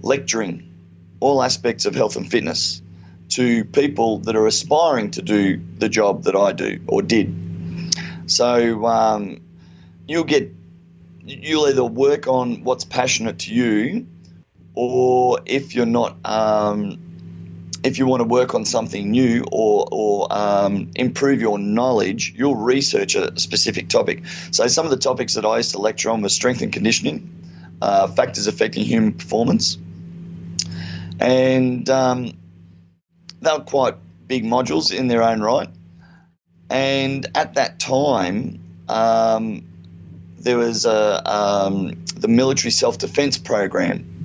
lecturing 0.00 0.72
all 1.20 1.42
aspects 1.42 1.86
of 1.86 1.94
health 1.94 2.16
and 2.16 2.30
fitness 2.30 2.82
to 3.28 3.64
people 3.64 4.18
that 4.20 4.36
are 4.36 4.46
aspiring 4.46 5.10
to 5.12 5.22
do 5.22 5.60
the 5.78 5.88
job 5.88 6.24
that 6.24 6.36
I 6.36 6.52
do 6.52 6.80
or 6.86 7.02
did. 7.02 7.34
So 8.26 8.86
um, 8.86 9.40
you'll 10.06 10.24
get, 10.24 10.52
you'll 11.24 11.66
either 11.66 11.84
work 11.84 12.28
on 12.28 12.62
what's 12.62 12.84
passionate 12.84 13.40
to 13.40 13.54
you 13.54 14.06
or 14.76 15.40
if 15.46 15.74
you're 15.74 15.86
not, 15.86 16.16
um, 16.24 16.98
if 17.82 17.98
you 17.98 18.06
want 18.06 18.20
to 18.20 18.28
work 18.28 18.54
on 18.54 18.64
something 18.64 19.10
new 19.10 19.44
or, 19.50 19.88
or 19.90 20.28
um, 20.30 20.90
improve 20.94 21.40
your 21.40 21.58
knowledge, 21.58 22.34
you'll 22.36 22.54
research 22.54 23.14
a 23.16 23.38
specific 23.38 23.88
topic. 23.88 24.22
So 24.50 24.66
some 24.68 24.84
of 24.84 24.90
the 24.90 24.98
topics 24.98 25.34
that 25.34 25.44
I 25.44 25.56
used 25.56 25.72
to 25.72 25.78
lecture 25.78 26.10
on 26.10 26.20
were 26.22 26.28
strength 26.28 26.62
and 26.62 26.72
conditioning, 26.72 27.76
uh, 27.82 28.06
factors 28.08 28.46
affecting 28.46 28.84
human 28.84 29.14
performance, 29.14 29.78
and 31.18 31.88
um, 31.88 32.32
they 33.40 33.52
were 33.52 33.60
quite 33.60 33.94
big 34.28 34.44
modules 34.44 34.94
in 34.94 35.08
their 35.08 35.22
own 35.22 35.40
right. 35.40 35.68
And 36.68 37.26
at 37.34 37.54
that 37.54 37.78
time, 37.78 38.58
um, 38.88 39.64
there 40.38 40.58
was 40.58 40.84
a, 40.84 41.22
um, 41.30 42.04
the 42.16 42.28
military 42.28 42.70
self 42.70 42.98
defense 42.98 43.38
program, 43.38 44.15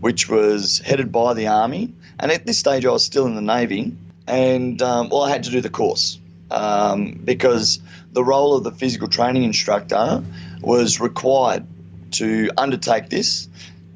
which 0.00 0.28
was 0.28 0.78
headed 0.78 1.12
by 1.12 1.34
the 1.34 1.48
Army. 1.48 1.92
And 2.18 2.30
at 2.30 2.46
this 2.46 2.58
stage, 2.58 2.84
I 2.84 2.90
was 2.90 3.04
still 3.04 3.26
in 3.26 3.34
the 3.34 3.42
Navy, 3.42 3.94
and 4.26 4.80
um, 4.82 5.08
well, 5.08 5.22
I 5.22 5.30
had 5.30 5.44
to 5.44 5.50
do 5.50 5.60
the 5.60 5.70
course 5.70 6.18
um, 6.50 7.20
because 7.24 7.80
the 8.12 8.24
role 8.24 8.56
of 8.56 8.64
the 8.64 8.72
physical 8.72 9.08
training 9.08 9.44
instructor 9.44 10.22
was 10.60 11.00
required 11.00 11.66
to 12.12 12.50
undertake 12.56 13.10
this 13.10 13.48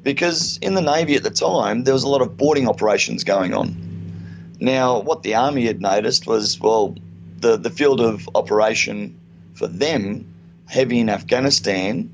because 0.03 0.57
in 0.57 0.73
the 0.73 0.81
Navy 0.81 1.15
at 1.15 1.23
the 1.23 1.31
time, 1.31 1.83
there 1.83 1.93
was 1.93 2.03
a 2.03 2.09
lot 2.09 2.21
of 2.21 2.37
boarding 2.37 2.67
operations 2.67 3.23
going 3.23 3.53
on. 3.53 4.55
Now, 4.59 4.99
what 4.99 5.23
the 5.23 5.35
Army 5.35 5.65
had 5.65 5.81
noticed 5.81 6.27
was, 6.27 6.59
well, 6.59 6.95
the, 7.39 7.57
the 7.57 7.69
field 7.69 8.01
of 8.01 8.29
operation 8.35 9.19
for 9.55 9.67
them, 9.67 10.25
heavy 10.65 10.99
in 10.99 11.09
Afghanistan, 11.09 12.13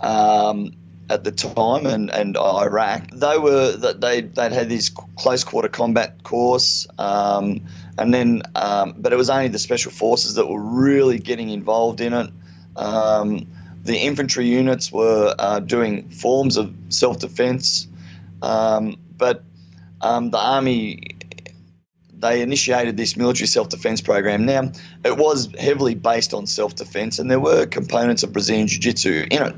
um, 0.00 0.72
at 1.10 1.24
the 1.24 1.32
time 1.32 1.86
and, 1.86 2.10
and 2.10 2.36
Iraq, 2.36 3.10
they 3.10 3.38
were 3.38 3.72
that 3.76 4.00
they 4.00 4.22
they'd 4.22 4.52
had 4.52 4.68
this 4.68 4.90
close 5.16 5.44
quarter 5.44 5.68
combat 5.68 6.22
course, 6.22 6.86
um, 6.98 7.62
and 7.98 8.12
then 8.12 8.42
um, 8.54 8.94
but 8.98 9.12
it 9.12 9.16
was 9.16 9.30
only 9.30 9.48
the 9.48 9.58
special 9.58 9.92
forces 9.92 10.34
that 10.34 10.46
were 10.46 10.60
really 10.60 11.18
getting 11.18 11.50
involved 11.50 12.00
in 12.00 12.12
it. 12.12 12.30
Um, 12.76 13.46
the 13.82 13.98
infantry 13.98 14.46
units 14.46 14.90
were 14.90 15.34
uh, 15.38 15.60
doing 15.60 16.08
forms 16.08 16.56
of 16.56 16.74
self 16.88 17.18
defense, 17.18 17.86
um, 18.40 18.96
but 19.16 19.44
um, 20.00 20.30
the 20.30 20.38
army 20.38 21.16
they 22.16 22.40
initiated 22.40 22.96
this 22.96 23.16
military 23.16 23.46
self 23.46 23.68
defense 23.68 24.00
program. 24.00 24.46
Now, 24.46 24.72
it 25.04 25.16
was 25.16 25.52
heavily 25.58 25.94
based 25.94 26.32
on 26.32 26.46
self 26.46 26.74
defense, 26.74 27.18
and 27.18 27.30
there 27.30 27.40
were 27.40 27.66
components 27.66 28.22
of 28.22 28.32
Brazilian 28.32 28.66
Jiu 28.66 28.80
Jitsu 28.80 29.26
in 29.30 29.42
it. 29.42 29.54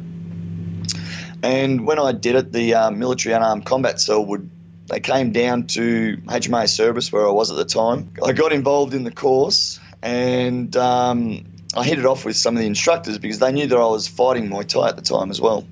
And 1.43 1.87
when 1.87 1.99
I 1.99 2.13
did 2.13 2.35
it, 2.35 2.53
the 2.53 2.75
uh, 2.75 2.91
military 2.91 3.35
unarmed 3.35 3.65
combat 3.65 4.01
cell 4.01 4.25
would 4.25 4.51
they 4.89 5.01
came 5.01 5.33
down 5.33 5.67
to 5.69 6.17
HMAS 6.27 6.69
Cerberus 6.69 7.13
where 7.13 7.27
I 7.27 7.33
was 7.33 7.51
at 7.51 7.57
the 7.57 7.65
time. 7.65 8.13
I 8.25 8.33
got 8.33 8.53
involved 8.53 8.95
in 8.95 9.03
the 9.03 9.11
course 9.11 9.81
and 10.01 10.77
um, 10.77 11.45
I 11.75 11.83
hit 11.83 11.99
it 11.99 12.07
off 12.07 12.25
with 12.25 12.37
some 12.37 12.55
of 12.55 12.61
the 12.61 12.67
instructors 12.67 13.19
because 13.19 13.41
they 13.41 13.51
knew 13.51 13.67
that 13.67 13.77
I 13.77 13.87
was 13.87 14.07
fighting 14.07 14.49
Muay 14.49 14.67
Thai 14.67 14.89
at 14.89 14.97
the 14.97 15.03
time 15.03 15.31
as 15.31 15.41
well. 15.41 15.67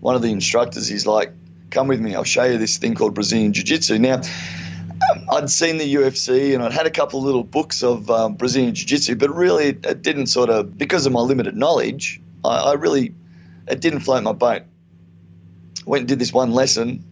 One 0.00 0.16
of 0.16 0.22
the 0.22 0.30
instructors 0.30 0.90
is 0.90 1.06
like, 1.06 1.32
"Come 1.70 1.88
with 1.88 2.00
me, 2.00 2.14
I'll 2.14 2.24
show 2.24 2.44
you 2.44 2.58
this 2.58 2.76
thing 2.76 2.94
called 2.94 3.14
Brazilian 3.14 3.54
Jiu 3.54 3.64
Jitsu." 3.64 3.98
Now, 3.98 4.16
um, 4.16 5.26
I'd 5.30 5.50
seen 5.50 5.78
the 5.78 5.94
UFC 5.94 6.54
and 6.54 6.62
I'd 6.62 6.72
had 6.72 6.86
a 6.86 6.90
couple 6.90 7.20
of 7.20 7.24
little 7.24 7.42
books 7.42 7.82
of 7.82 8.10
um, 8.10 8.34
Brazilian 8.34 8.74
Jiu 8.74 8.86
Jitsu, 8.86 9.16
but 9.16 9.34
really 9.34 9.68
it 9.68 10.02
didn't 10.02 10.26
sort 10.26 10.50
of, 10.50 10.76
because 10.76 11.06
of 11.06 11.12
my 11.12 11.20
limited 11.20 11.56
knowledge, 11.56 12.20
I, 12.44 12.56
I 12.56 12.72
really, 12.74 13.14
it 13.68 13.80
didn't 13.80 14.00
float 14.00 14.22
my 14.22 14.32
boat. 14.32 14.62
Went 15.86 16.02
and 16.02 16.08
did 16.08 16.18
this 16.18 16.32
one 16.32 16.52
lesson 16.52 17.04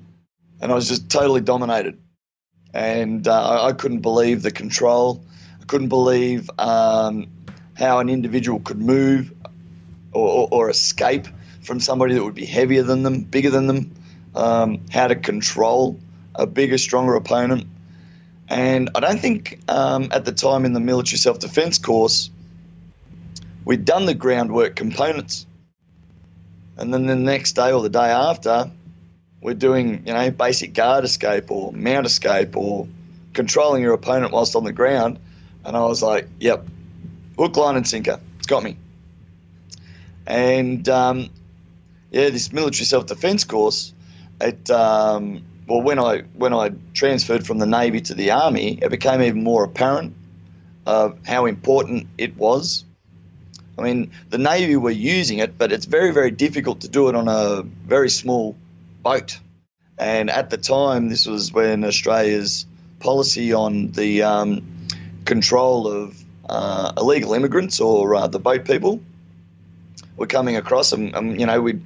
and 0.63 0.71
I 0.71 0.75
was 0.77 0.89
just 0.89 1.11
totally 1.11 1.41
dominated. 1.41 1.99
And 2.73 3.27
uh, 3.27 3.65
I, 3.65 3.73
couldn't 3.73 4.01
believe 4.01 4.43
the 4.43 4.53
control. 4.53 5.23
I 5.61 5.65
couldn't 5.65 5.89
believe 5.89 6.49
um, 6.59 7.27
how 7.75 7.99
an 7.99 8.09
individual 8.09 8.61
could 8.61 8.79
move 8.79 9.35
or, 10.13 10.29
or, 10.29 10.49
or, 10.53 10.71
escape 10.71 11.27
from 11.63 11.81
somebody 11.81 12.15
that 12.15 12.25
would 12.25 12.35
be 12.35 12.47
heavier 12.47 12.83
than 12.83 13.03
them, 13.03 13.23
bigger 13.23 13.51
than 13.51 13.67
them, 13.67 13.95
um, 14.35 14.81
how 14.91 15.09
to 15.09 15.17
control 15.17 15.99
a 16.35 16.47
bigger, 16.47 16.79
stronger 16.79 17.15
opponent. 17.15 17.67
And 18.49 18.91
I 18.95 19.01
don't 19.01 19.21
think 19.21 19.61
um, 19.69 20.09
at 20.13 20.25
the 20.25 20.33
time 20.33 20.65
in 20.65 20.73
the 20.73 20.81
military 20.81 21.19
self 21.19 21.41
defense 21.41 21.79
course, 21.79 22.31
we'd 23.65 23.85
done 23.85 24.07
the 24.07 24.15
groundwork 24.15 24.77
components. 24.77 25.47
And 26.76 26.93
then 26.93 27.07
the 27.07 27.17
next 27.17 27.52
day 27.52 27.73
or 27.73 27.83
the 27.83 27.91
day 27.91 28.11
after, 28.11 28.71
we're 29.41 29.55
doing, 29.55 30.07
you 30.07 30.12
know, 30.12 30.31
basic 30.31 30.73
guard 30.75 31.05
escape 31.05 31.50
or 31.50 31.73
mount 31.73 32.07
escape 32.07 32.57
or 32.57 32.88
controlling 33.33 33.83
your 33.83 33.93
opponent 33.93 34.33
whilst 34.33 34.57
on 34.57 34.64
the 34.64 34.73
ground. 34.73 35.19
And 35.64 35.76
I 35.76 35.81
was 35.81 36.02
like, 36.02 36.29
yep, 36.41 36.67
hook, 37.37 37.57
line, 37.57 37.76
and 37.76 37.87
sinker. 37.87 38.21
It's 38.38 38.47
got 38.47 38.62
me. 38.62 38.76
And 40.26 40.88
um, 40.88 41.31
yeah, 42.11 42.31
this 42.31 42.52
military 42.52 42.85
self 42.85 43.07
defense 43.07 43.45
course, 43.45 43.93
it 44.41 44.71
um, 44.71 45.43
well, 45.67 45.83
when 45.83 45.99
I 45.99 46.21
when 46.35 46.52
I 46.52 46.71
transferred 46.95 47.47
from 47.47 47.59
the 47.59 47.67
navy 47.67 48.00
to 48.02 48.14
the 48.14 48.33
army, 48.33 48.79
it 48.81 48.91
became 48.91 49.23
even 49.23 49.43
more 49.43 49.64
apparent 49.64 50.14
of 50.87 51.19
how 51.26 51.47
important 51.47 52.09
it 52.19 52.37
was. 52.37 52.85
I 53.79 53.83
mean, 53.83 54.11
the 54.29 54.38
navy 54.38 54.76
were 54.76 54.91
using 54.91 55.38
it, 55.38 55.57
but 55.59 55.73
it's 55.73 55.87
very 55.87 56.12
very 56.12 56.31
difficult 56.31 56.81
to 56.81 56.88
do 56.88 57.09
it 57.09 57.14
on 57.14 57.29
a 57.29 57.62
very 57.62 58.11
small 58.11 58.57
boat. 59.02 59.38
And 59.99 60.31
at 60.31 60.50
the 60.50 60.57
time, 60.57 61.09
this 61.09 61.26
was 61.26 61.52
when 61.52 61.85
Australia's 61.85 62.67
policy 63.00 63.52
on 63.52 63.93
the 63.93 64.23
um, 64.23 64.87
control 65.25 65.87
of 65.87 66.23
uh, 66.49 66.93
illegal 66.97 67.35
immigrants 67.35 67.81
or 67.81 68.14
uh, 68.14 68.26
the 68.26 68.38
boat 68.38 68.64
people 68.64 69.00
were 70.17 70.26
coming 70.26 70.57
across. 70.57 70.93
And, 70.93 71.14
and, 71.14 71.41
you 71.41 71.47
know, 71.47 71.61
we'd 71.61 71.83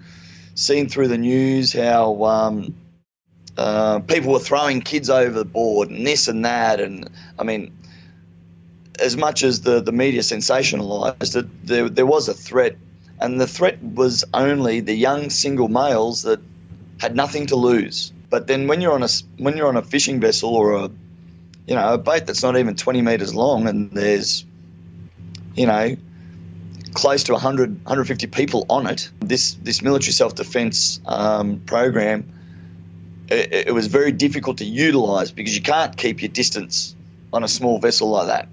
seen 0.54 0.88
through 0.88 1.08
the 1.08 1.18
news 1.18 1.72
how 1.72 2.24
um, 2.24 2.74
uh, 3.56 4.00
people 4.00 4.32
were 4.32 4.38
throwing 4.38 4.80
kids 4.80 5.10
overboard 5.10 5.90
and 5.90 6.06
this 6.06 6.28
and 6.28 6.44
that. 6.44 6.80
And 6.80 7.10
I 7.38 7.44
mean, 7.44 7.76
as 9.00 9.16
much 9.16 9.42
as 9.42 9.62
the, 9.62 9.80
the 9.80 9.92
media 9.92 10.20
sensationalised 10.20 11.36
it, 11.36 11.66
there, 11.66 11.88
there 11.88 12.06
was 12.06 12.28
a 12.28 12.34
threat. 12.34 12.76
And 13.20 13.40
the 13.40 13.46
threat 13.46 13.82
was 13.82 14.24
only 14.34 14.80
the 14.80 14.94
young 14.94 15.30
single 15.30 15.68
males 15.68 16.22
that 16.22 16.40
had 17.00 17.16
nothing 17.16 17.46
to 17.46 17.56
lose. 17.56 18.12
But 18.28 18.46
then 18.46 18.66
when 18.66 18.80
you're 18.80 18.92
on 18.92 19.02
a 19.02 19.08
when 19.38 19.56
you're 19.56 19.68
on 19.68 19.76
a 19.76 19.82
fishing 19.82 20.20
vessel 20.20 20.54
or 20.54 20.72
a 20.72 20.90
you 21.66 21.74
know 21.74 21.94
a 21.94 21.98
boat 21.98 22.26
that's 22.26 22.42
not 22.42 22.56
even 22.58 22.74
20 22.74 23.02
meters 23.02 23.34
long 23.34 23.68
and 23.68 23.90
there's 23.92 24.44
you 25.54 25.66
know 25.66 25.96
close 26.92 27.24
to 27.24 27.32
100 27.32 27.84
150 27.84 28.26
people 28.26 28.66
on 28.68 28.86
it, 28.86 29.10
this 29.20 29.54
this 29.62 29.80
military 29.80 30.12
self 30.12 30.34
defense 30.34 31.00
um, 31.06 31.60
program 31.60 32.32
it, 33.28 33.68
it, 33.68 33.74
was 33.74 33.86
very 33.86 34.12
difficult 34.12 34.58
to 34.58 34.64
utilize 34.64 35.32
because 35.32 35.54
you 35.56 35.62
can't 35.62 35.96
keep 35.96 36.22
your 36.22 36.28
distance 36.28 36.94
on 37.32 37.42
a 37.42 37.48
small 37.48 37.78
vessel 37.78 38.08
like 38.10 38.28
that. 38.28 38.48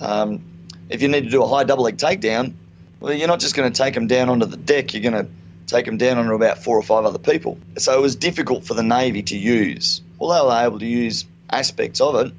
Um, 0.00 0.44
if 0.88 1.02
you 1.02 1.08
need 1.08 1.24
to 1.24 1.30
do 1.30 1.42
a 1.42 1.46
high 1.46 1.64
double 1.64 1.84
leg 1.84 1.96
takedown, 1.96 2.54
well, 2.98 3.12
you're 3.12 3.28
not 3.28 3.40
just 3.40 3.54
going 3.54 3.72
to 3.72 3.76
take 3.76 3.94
them 3.94 4.06
down 4.06 4.28
onto 4.28 4.46
the 4.46 4.56
deck. 4.56 4.92
You're 4.92 5.02
going 5.02 5.24
to 5.24 5.30
take 5.66 5.86
them 5.86 5.98
down 5.98 6.18
onto 6.18 6.34
about 6.34 6.58
four 6.64 6.76
or 6.76 6.82
five 6.82 7.04
other 7.04 7.18
people. 7.18 7.58
So 7.78 7.96
it 7.96 8.00
was 8.00 8.16
difficult 8.16 8.64
for 8.64 8.74
the 8.74 8.82
Navy 8.82 9.22
to 9.22 9.36
use. 9.36 10.02
Although 10.18 10.48
they 10.48 10.54
were 10.54 10.66
able 10.66 10.78
to 10.80 10.86
use 10.86 11.24
aspects 11.48 12.00
of 12.00 12.14
it, 12.16 12.32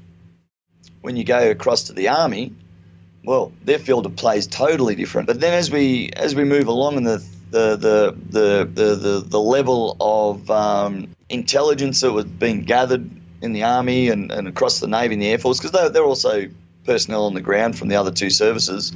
when 1.01 1.15
you 1.15 1.23
go 1.23 1.49
across 1.49 1.83
to 1.83 1.93
the 1.93 2.09
Army, 2.09 2.53
well, 3.23 3.51
their 3.63 3.79
field 3.79 4.05
of 4.05 4.15
play 4.15 4.37
is 4.37 4.47
totally 4.47 4.95
different. 4.95 5.27
But 5.27 5.39
then 5.39 5.53
as 5.53 5.71
we 5.71 6.11
as 6.15 6.35
we 6.35 6.43
move 6.43 6.67
along 6.67 6.97
in 6.97 7.03
the 7.03 7.23
the 7.49 7.75
the 7.75 8.17
the 8.29 8.65
the, 8.65 8.95
the, 8.95 9.23
the 9.25 9.39
level 9.39 9.97
of 9.99 10.49
um, 10.51 11.09
intelligence 11.29 12.01
that 12.01 12.11
was 12.11 12.25
being 12.25 12.63
gathered 12.63 13.09
in 13.41 13.53
the 13.53 13.63
Army 13.63 14.09
and, 14.09 14.31
and 14.31 14.47
across 14.47 14.79
the 14.79 14.87
Navy 14.87 15.15
and 15.15 15.21
the 15.21 15.29
Air 15.29 15.39
Force, 15.39 15.57
because 15.57 15.71
they're, 15.71 15.89
they're 15.89 16.03
also 16.03 16.49
personnel 16.85 17.25
on 17.25 17.33
the 17.33 17.41
ground 17.41 17.77
from 17.77 17.87
the 17.87 17.95
other 17.95 18.11
two 18.11 18.29
services, 18.29 18.91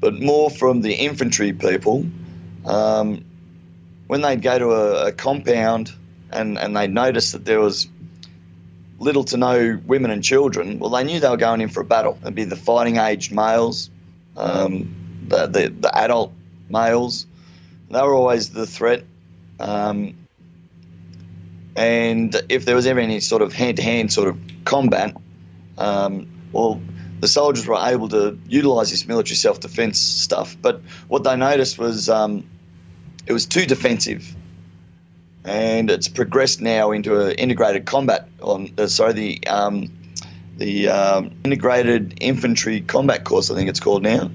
but 0.00 0.14
more 0.14 0.50
from 0.50 0.80
the 0.80 0.94
infantry 0.94 1.52
people. 1.52 2.06
Um, 2.64 3.24
when 4.06 4.22
they'd 4.22 4.42
go 4.42 4.58
to 4.58 4.70
a, 4.72 5.06
a 5.08 5.12
compound 5.12 5.92
and, 6.30 6.58
and 6.58 6.76
they'd 6.76 6.92
notice 6.92 7.32
that 7.32 7.44
there 7.44 7.60
was 7.60 7.88
little 8.98 9.24
to 9.24 9.36
no 9.36 9.80
women 9.86 10.10
and 10.10 10.22
children, 10.22 10.78
well, 10.78 10.90
they 10.90 11.04
knew 11.04 11.20
they 11.20 11.28
were 11.28 11.36
going 11.36 11.60
in 11.60 11.68
for 11.68 11.80
a 11.80 11.84
battle. 11.84 12.18
It'd 12.22 12.34
be 12.34 12.44
the 12.44 12.56
fighting 12.56 12.96
aged 12.96 13.32
males, 13.32 13.90
um, 14.36 15.24
the, 15.28 15.46
the, 15.46 15.68
the, 15.68 15.96
adult 15.96 16.32
males. 16.68 17.26
They 17.90 18.00
were 18.00 18.14
always 18.14 18.50
the 18.50 18.66
threat. 18.66 19.04
Um, 19.58 20.14
and 21.74 22.34
if 22.48 22.64
there 22.64 22.74
was 22.74 22.86
ever 22.86 23.00
any 23.00 23.20
sort 23.20 23.42
of 23.42 23.52
hand 23.52 23.76
to 23.76 23.82
hand 23.82 24.12
sort 24.12 24.28
of 24.28 24.38
combat, 24.64 25.14
um, 25.78 26.26
well, 26.52 26.80
the 27.20 27.28
soldiers 27.28 27.66
were 27.66 27.78
able 27.80 28.08
to 28.10 28.38
utilize 28.48 28.90
this 28.90 29.06
military 29.06 29.36
self 29.36 29.60
defense 29.60 29.98
stuff. 29.98 30.56
But 30.60 30.82
what 31.08 31.24
they 31.24 31.36
noticed 31.36 31.78
was 31.78 32.08
um, 32.08 32.44
it 33.26 33.32
was 33.32 33.46
too 33.46 33.66
defensive, 33.66 34.34
and 35.44 35.90
it's 35.90 36.08
progressed 36.08 36.60
now 36.60 36.92
into 36.92 37.20
an 37.20 37.32
integrated 37.32 37.86
combat. 37.86 38.28
On 38.40 38.72
uh, 38.78 38.86
sorry, 38.86 39.12
the 39.12 39.46
um, 39.46 39.92
the 40.56 40.88
um, 40.88 41.30
integrated 41.44 42.18
infantry 42.20 42.80
combat 42.80 43.24
course, 43.24 43.50
I 43.50 43.54
think 43.54 43.68
it's 43.68 43.80
called 43.80 44.02
now, 44.02 44.30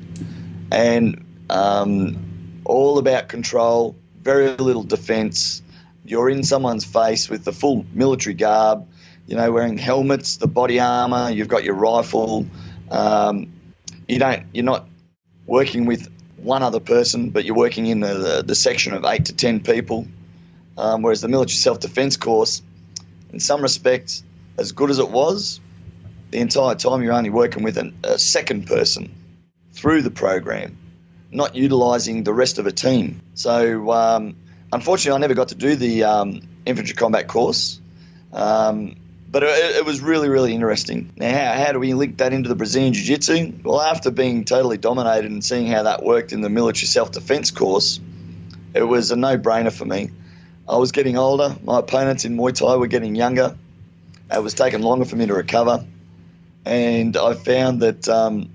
and 0.71 1.25
um, 1.49 2.61
all 2.65 2.97
about 2.97 3.27
control, 3.27 3.95
very 4.21 4.55
little 4.55 4.83
defense. 4.83 5.61
You're 6.03 6.29
in 6.29 6.43
someone's 6.43 6.83
face 6.83 7.29
with 7.29 7.45
the 7.45 7.53
full 7.53 7.85
military 7.93 8.33
garb, 8.33 8.87
you 9.27 9.35
know, 9.35 9.51
wearing 9.51 9.77
helmets, 9.77 10.37
the 10.37 10.47
body 10.47 10.79
armor. 10.79 11.29
You've 11.29 11.47
got 11.47 11.63
your 11.63 11.75
rifle. 11.75 12.47
Um, 12.91 13.53
you 14.07 14.19
don't. 14.19 14.45
You're 14.53 14.65
not 14.65 14.87
working 15.47 15.85
with 15.85 16.11
one 16.37 16.63
other 16.63 16.79
person, 16.79 17.29
but 17.29 17.45
you're 17.45 17.55
working 17.55 17.87
in 17.87 17.99
the, 17.99 18.13
the, 18.13 18.43
the 18.43 18.55
section 18.55 18.93
of 18.93 19.05
eight 19.05 19.25
to 19.25 19.33
ten 19.33 19.61
people. 19.61 20.07
Um, 20.77 21.01
whereas 21.01 21.21
the 21.21 21.27
military 21.27 21.55
self 21.55 21.79
defence 21.79 22.17
course, 22.17 22.61
in 23.31 23.39
some 23.39 23.61
respects, 23.61 24.23
as 24.57 24.71
good 24.71 24.89
as 24.89 24.99
it 24.99 25.09
was, 25.09 25.59
the 26.31 26.39
entire 26.39 26.75
time 26.75 27.01
you're 27.01 27.13
only 27.13 27.29
working 27.29 27.63
with 27.63 27.77
an, 27.77 27.97
a 28.03 28.17
second 28.17 28.67
person 28.67 29.13
through 29.73 30.01
the 30.01 30.11
program, 30.11 30.77
not 31.31 31.55
utilising 31.55 32.23
the 32.23 32.33
rest 32.33 32.57
of 32.57 32.67
a 32.67 32.71
team. 32.71 33.21
So, 33.35 33.91
um, 33.91 34.35
unfortunately, 34.71 35.17
I 35.17 35.19
never 35.19 35.33
got 35.33 35.49
to 35.49 35.55
do 35.55 35.75
the 35.75 36.03
um, 36.05 36.41
infantry 36.65 36.95
combat 36.95 37.27
course. 37.27 37.79
Um, 38.33 38.95
but 39.31 39.43
it, 39.43 39.77
it, 39.77 39.85
was 39.85 40.01
really, 40.01 40.27
really 40.27 40.53
interesting. 40.53 41.13
Now, 41.15 41.31
how, 41.31 41.65
how 41.65 41.71
do 41.71 41.79
we 41.79 41.93
link 41.93 42.17
that 42.17 42.33
into 42.33 42.49
the 42.49 42.55
Brazilian 42.55 42.93
Jiu 42.93 43.03
Jitsu? 43.03 43.53
Well, 43.63 43.79
after 43.79 44.11
being 44.11 44.43
totally 44.43 44.77
dominated 44.77 45.31
and 45.31 45.43
seeing 45.43 45.67
how 45.67 45.83
that 45.83 46.03
worked 46.03 46.33
in 46.33 46.41
the 46.41 46.49
military 46.49 46.87
self 46.87 47.11
defense 47.11 47.49
course, 47.51 47.99
it 48.73 48.83
was 48.83 49.11
a 49.11 49.15
no 49.15 49.37
brainer 49.37 49.71
for 49.71 49.85
me. 49.85 50.09
I 50.67 50.77
was 50.77 50.91
getting 50.91 51.17
older, 51.17 51.55
my 51.63 51.79
opponents 51.79 52.25
in 52.25 52.35
Muay 52.37 52.53
Thai 52.53 52.75
were 52.75 52.87
getting 52.87 53.15
younger, 53.15 53.57
it 54.31 54.43
was 54.43 54.53
taking 54.53 54.81
longer 54.81 55.05
for 55.05 55.15
me 55.15 55.25
to 55.27 55.33
recover, 55.33 55.85
and 56.65 57.15
I 57.15 57.33
found 57.33 57.81
that. 57.81 58.07
Um, 58.09 58.49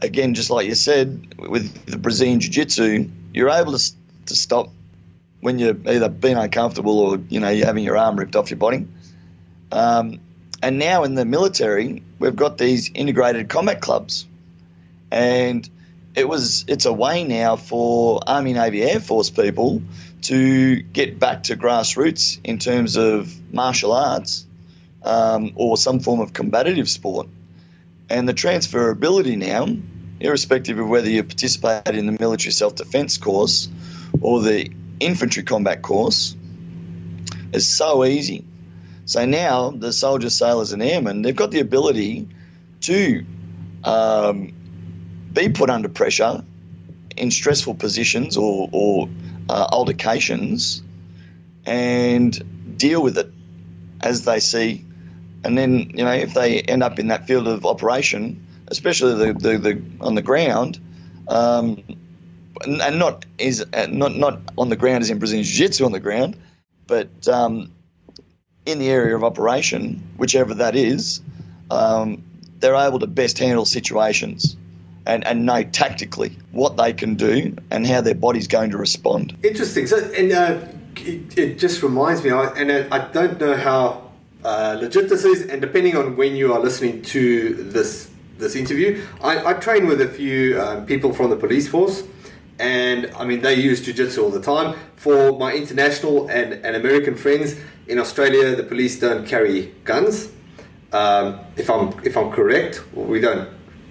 again, 0.00 0.34
just 0.34 0.50
like 0.50 0.66
you 0.66 0.74
said, 0.74 1.34
with 1.38 1.86
the 1.86 1.98
Brazilian 1.98 2.40
Jiu 2.40 2.50
Jitsu, 2.50 3.10
you're 3.32 3.50
able 3.50 3.76
to, 3.76 3.92
to 4.26 4.36
stop 4.36 4.70
when 5.40 5.58
you're 5.58 5.76
either 5.86 6.08
being 6.08 6.36
uncomfortable 6.36 6.98
or 6.98 7.18
you 7.28 7.40
know 7.40 7.48
you're 7.48 7.66
having 7.66 7.84
your 7.84 7.96
arm 7.96 8.16
ripped 8.16 8.36
off 8.36 8.50
your 8.50 8.58
body. 8.58 8.86
Um, 9.72 10.20
and 10.62 10.78
now 10.78 11.04
in 11.04 11.14
the 11.14 11.24
military, 11.24 12.02
we've 12.18 12.36
got 12.36 12.58
these 12.58 12.90
integrated 12.94 13.48
combat 13.48 13.80
clubs, 13.80 14.26
and 15.10 15.68
it 16.14 16.26
was 16.28 16.64
it's 16.66 16.86
a 16.86 16.92
way 16.92 17.24
now 17.24 17.56
for 17.56 18.20
Army, 18.26 18.54
Navy, 18.54 18.82
Air 18.82 19.00
Force 19.00 19.30
people 19.30 19.82
to 20.22 20.76
get 20.76 21.18
back 21.18 21.44
to 21.44 21.56
grassroots 21.56 22.40
in 22.42 22.58
terms 22.58 22.96
of 22.96 23.32
martial 23.52 23.92
arts 23.92 24.46
um, 25.02 25.52
or 25.56 25.76
some 25.76 26.00
form 26.00 26.20
of 26.20 26.32
combative 26.32 26.88
sport. 26.88 27.28
And 28.08 28.28
the 28.28 28.34
transferability 28.34 29.36
now, 29.36 29.68
irrespective 30.20 30.78
of 30.78 30.88
whether 30.88 31.10
you 31.10 31.22
participate 31.22 31.94
in 31.94 32.06
the 32.06 32.16
military 32.18 32.52
self 32.52 32.74
defense 32.74 33.18
course 33.18 33.68
or 34.20 34.42
the 34.42 34.70
infantry 35.00 35.42
combat 35.42 35.82
course, 35.82 36.34
is 37.52 37.66
so 37.66 38.04
easy. 38.04 38.44
So 39.06 39.24
now 39.24 39.70
the 39.70 39.92
soldiers, 39.92 40.36
sailors, 40.36 40.72
and 40.72 40.82
airmen, 40.82 41.22
they've 41.22 41.34
got 41.34 41.52
the 41.52 41.60
ability 41.60 42.28
to 42.82 43.24
um, 43.84 44.52
be 45.32 45.48
put 45.48 45.70
under 45.70 45.88
pressure 45.88 46.44
in 47.16 47.30
stressful 47.30 47.76
positions 47.76 48.36
or, 48.36 48.68
or 48.72 49.08
uh, 49.48 49.68
altercations 49.70 50.82
and 51.64 52.78
deal 52.78 53.00
with 53.00 53.16
it 53.16 53.30
as 54.00 54.24
they 54.24 54.40
see. 54.40 54.84
And 55.44 55.56
then, 55.56 55.92
you 55.94 56.04
know, 56.04 56.12
if 56.12 56.34
they 56.34 56.60
end 56.60 56.82
up 56.82 56.98
in 56.98 57.08
that 57.08 57.28
field 57.28 57.46
of 57.46 57.64
operation, 57.64 58.44
especially 58.66 59.14
the, 59.14 59.32
the, 59.34 59.58
the 59.58 59.82
on 60.00 60.16
the 60.16 60.22
ground, 60.22 60.80
um, 61.28 61.82
and 62.64 62.98
not 62.98 63.24
is 63.38 63.64
uh, 63.72 63.86
not 63.88 64.16
not 64.16 64.40
on 64.58 64.68
the 64.68 64.76
ground 64.76 65.02
as 65.02 65.10
in 65.10 65.20
Brazilian 65.20 65.44
Jiu-Jitsu 65.44 65.84
on 65.84 65.92
the 65.92 66.00
ground, 66.00 66.36
but 66.88 67.28
um, 67.28 67.70
in 68.66 68.78
the 68.78 68.88
area 68.88 69.16
of 69.16 69.24
operation, 69.24 70.02
whichever 70.16 70.54
that 70.54 70.76
is, 70.76 71.22
um, 71.70 72.22
they're 72.58 72.74
able 72.74 72.98
to 72.98 73.06
best 73.06 73.38
handle 73.38 73.64
situations 73.64 74.56
and, 75.06 75.26
and 75.26 75.46
know 75.46 75.62
tactically 75.62 76.36
what 76.50 76.76
they 76.76 76.92
can 76.92 77.14
do 77.14 77.56
and 77.70 77.86
how 77.86 78.00
their 78.00 78.14
body's 78.14 78.48
going 78.48 78.70
to 78.70 78.76
respond. 78.76 79.36
Interesting. 79.42 79.86
So, 79.86 79.98
and 80.16 80.32
uh, 80.32 80.58
it, 80.96 81.38
it, 81.38 81.58
just 81.58 81.82
reminds 81.82 82.24
me, 82.24 82.30
I, 82.30 82.46
and 82.56 82.72
I 82.92 83.08
don't 83.12 83.38
know 83.38 83.56
how 83.56 84.10
uh, 84.44 84.76
legit 84.80 85.08
this 85.08 85.24
is, 85.24 85.46
and 85.46 85.60
depending 85.60 85.96
on 85.96 86.16
when 86.16 86.34
you 86.34 86.52
are 86.52 86.60
listening 86.60 87.02
to 87.02 87.54
this 87.54 88.10
this 88.38 88.54
interview, 88.54 89.02
I, 89.22 89.52
I 89.52 89.52
train 89.54 89.86
with 89.86 89.98
a 90.02 90.08
few 90.08 90.60
um, 90.60 90.84
people 90.84 91.14
from 91.14 91.30
the 91.30 91.36
police 91.36 91.68
force 91.68 92.02
and 92.58 93.10
I 93.16 93.24
mean 93.24 93.40
they 93.42 93.54
use 93.54 93.84
jiu-jitsu 93.84 94.22
all 94.22 94.30
the 94.30 94.40
time. 94.40 94.76
For 94.96 95.38
my 95.38 95.52
international 95.52 96.28
and, 96.28 96.54
and 96.64 96.76
American 96.76 97.16
friends 97.16 97.56
in 97.86 97.98
Australia, 97.98 98.56
the 98.56 98.62
police 98.62 98.98
don't 98.98 99.26
carry 99.26 99.74
guns. 99.84 100.30
Um, 100.92 101.40
if 101.56 101.68
I'm 101.70 101.92
if 102.04 102.16
I'm 102.16 102.30
correct, 102.30 102.82
we 102.94 103.20
don't. 103.20 103.48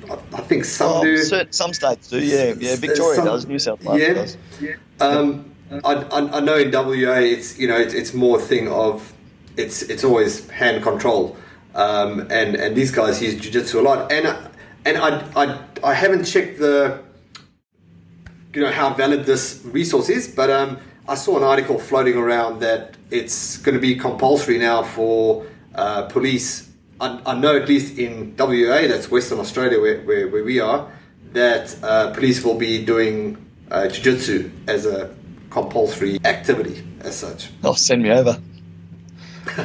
I, 0.10 0.14
I 0.34 0.42
think 0.42 0.66
some 0.66 0.92
oh, 0.92 1.04
do. 1.04 1.18
Certain, 1.18 1.52
some 1.52 1.74
states 1.74 2.10
do, 2.10 2.20
yeah, 2.20 2.54
yeah. 2.58 2.76
Victoria 2.76 3.16
some, 3.16 3.26
does, 3.26 3.46
New 3.46 3.60
South 3.60 3.84
Wales 3.84 4.02
yeah. 4.02 4.14
does. 4.14 4.38
Um, 5.00 5.52
I, 5.84 5.94
I, 5.94 6.38
I, 6.38 6.40
know 6.42 6.58
in 6.58 6.72
WA 6.72 7.20
it's 7.20 7.58
you 7.58 7.68
know 7.68 7.78
it's, 7.78 7.94
it's 7.94 8.14
more 8.14 8.40
a 8.40 8.42
thing 8.42 8.68
of 8.68 9.14
it's 9.58 9.82
it's 9.84 10.04
always 10.04 10.48
hand 10.50 10.84
control, 10.84 11.38
um, 11.74 12.22
and 12.30 12.56
and 12.56 12.76
these 12.76 12.92
guys 12.92 13.22
use 13.22 13.36
jiu-jitsu 13.40 13.80
a 13.80 13.82
lot, 13.82 14.12
and 14.12 14.28
and 14.86 14.98
I, 14.98 15.26
I 15.36 15.60
I 15.84 15.94
haven't 15.94 16.26
checked 16.26 16.60
the 16.60 17.02
you 18.56 18.62
know 18.62 18.72
how 18.72 18.94
valid 18.94 19.26
this 19.26 19.62
resource 19.66 20.10
is, 20.10 20.28
but 20.28 20.50
um, 20.50 20.80
I 21.08 21.16
saw 21.16 21.38
an 21.38 21.44
article 21.44 21.78
floating 21.78 22.16
around 22.16 22.62
that 22.62 22.96
it's 23.12 23.58
going 23.58 23.76
to 23.76 23.82
be 23.82 23.96
compulsory 23.96 24.58
now 24.58 24.82
for 24.82 25.46
uh, 25.76 26.04
police. 26.04 26.72
I, 27.02 27.20
I, 27.26 27.38
know 27.38 27.58
at 27.58 27.68
least 27.68 28.00
in 28.00 28.34
WA, 28.38 28.88
that's 28.88 29.12
Western 29.12 29.40
Australia 29.40 29.82
where, 29.82 30.00
where, 30.02 30.30
where 30.30 30.44
we 30.44 30.62
are, 30.62 30.90
that 31.34 31.76
uh, 31.84 32.14
police 32.14 32.44
will 32.44 32.58
be 32.58 32.84
doing 32.84 33.46
uh, 33.70 33.90
jiu-jitsu 33.90 34.50
as 34.68 34.86
a 34.86 35.14
compulsory 35.50 36.20
activity 36.24 36.82
as 37.02 37.18
such. 37.18 37.50
Oh, 37.64 37.74
send 37.74 38.04
me 38.04 38.12
over. 38.12 38.40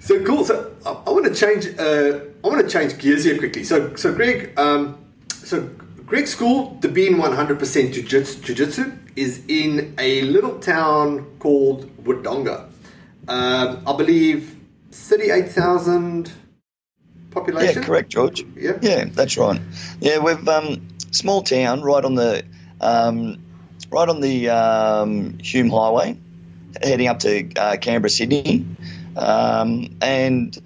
so 0.00 0.24
cool. 0.24 0.44
So 0.44 0.72
I, 0.86 0.90
I 0.90 1.10
want 1.10 1.26
to 1.26 1.34
change. 1.34 1.66
Uh, 1.78 2.20
I 2.42 2.48
want 2.48 2.62
to 2.62 2.68
change 2.68 2.96
gears 2.98 3.24
here 3.24 3.36
quickly. 3.36 3.64
So, 3.64 3.94
so 3.96 4.14
Greg, 4.14 4.58
um, 4.58 4.99
so 5.50 5.68
Greg's 6.06 6.30
school, 6.30 6.78
the 6.80 6.88
Bean 6.88 7.16
100% 7.16 7.92
Jiu-Jitsu, 7.92 8.92
is 9.16 9.42
in 9.48 9.96
a 9.98 10.22
little 10.22 10.60
town 10.60 11.26
called 11.40 11.90
Wodonga. 12.04 12.68
Um, 13.26 13.82
I 13.84 13.96
believe 13.96 14.54
38,000 14.92 16.30
population. 17.32 17.82
Yeah, 17.82 17.86
correct, 17.86 18.10
George. 18.10 18.44
Yeah, 18.54 18.78
yeah, 18.80 19.06
that's 19.06 19.36
right. 19.36 19.60
Yeah, 20.00 20.18
we've 20.20 20.48
um, 20.48 20.88
small 21.10 21.42
town 21.42 21.82
right 21.82 22.04
on 22.04 22.14
the 22.14 22.44
um, 22.80 23.42
right 23.90 24.08
on 24.08 24.20
the 24.20 24.50
um, 24.50 25.36
Hume 25.40 25.70
Highway, 25.70 26.16
heading 26.80 27.08
up 27.08 27.18
to 27.20 27.52
uh, 27.56 27.76
Canberra, 27.76 28.10
Sydney, 28.10 28.66
um, 29.16 29.96
and 30.00 30.56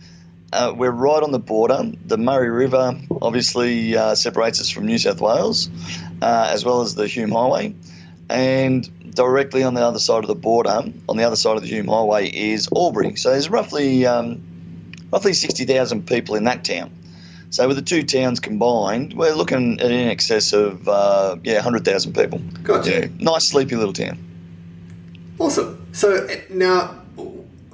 uh, 0.55 0.73
we're 0.75 0.91
right 0.91 1.23
on 1.23 1.33
the 1.33 1.39
border. 1.39 1.93
The 2.07 2.17
Murray 2.17 2.49
River 2.49 2.99
obviously 3.21 3.97
uh, 3.97 4.15
separates 4.15 4.61
us 4.61 4.71
from 4.71 4.87
New 4.87 4.99
South 4.99 5.21
Wales, 5.21 5.69
uh, 6.23 6.49
as 6.51 6.65
well 6.65 6.83
as 6.83 6.95
the 6.95 7.07
Hume 7.07 7.33
Highway. 7.33 7.75
And 8.31 9.15
directly 9.15 9.65
on 9.65 9.75
the 9.75 9.83
other 9.83 9.99
side 9.99 10.23
of 10.23 10.29
the 10.29 10.35
border, 10.35 10.85
on 11.09 11.17
the 11.17 11.25
other 11.25 11.37
side 11.37 11.57
of 11.57 11.63
the 11.63 11.69
Hume 11.69 11.89
Highway, 11.89 12.29
is 12.29 12.69
Albury. 12.75 13.17
So 13.17 13.31
there's 13.31 13.51
roughly 13.51 14.07
um, 14.07 14.43
roughly 15.13 15.33
60,000 15.33 16.07
people 16.07 16.37
in 16.37 16.45
that 16.45 16.65
town. 16.65 16.93
So 17.51 17.67
with 17.69 17.77
the 17.77 17.83
two 17.83 18.03
towns 18.03 18.41
combined, 18.41 19.15
we're 19.15 19.35
looking 19.35 19.81
at 19.81 19.91
in 19.91 20.09
excess 20.09 20.53
of 20.53 20.89
uh, 20.89 21.37
yeah 21.43 21.57
100,000 21.57 22.15
people. 22.15 22.39
Gotcha. 22.63 23.01
Yeah, 23.01 23.07
nice 23.19 23.49
sleepy 23.49 23.77
little 23.77 23.93
town. 23.93 24.19
Awesome. 25.39 25.87
So 25.93 26.29
now, 26.49 27.03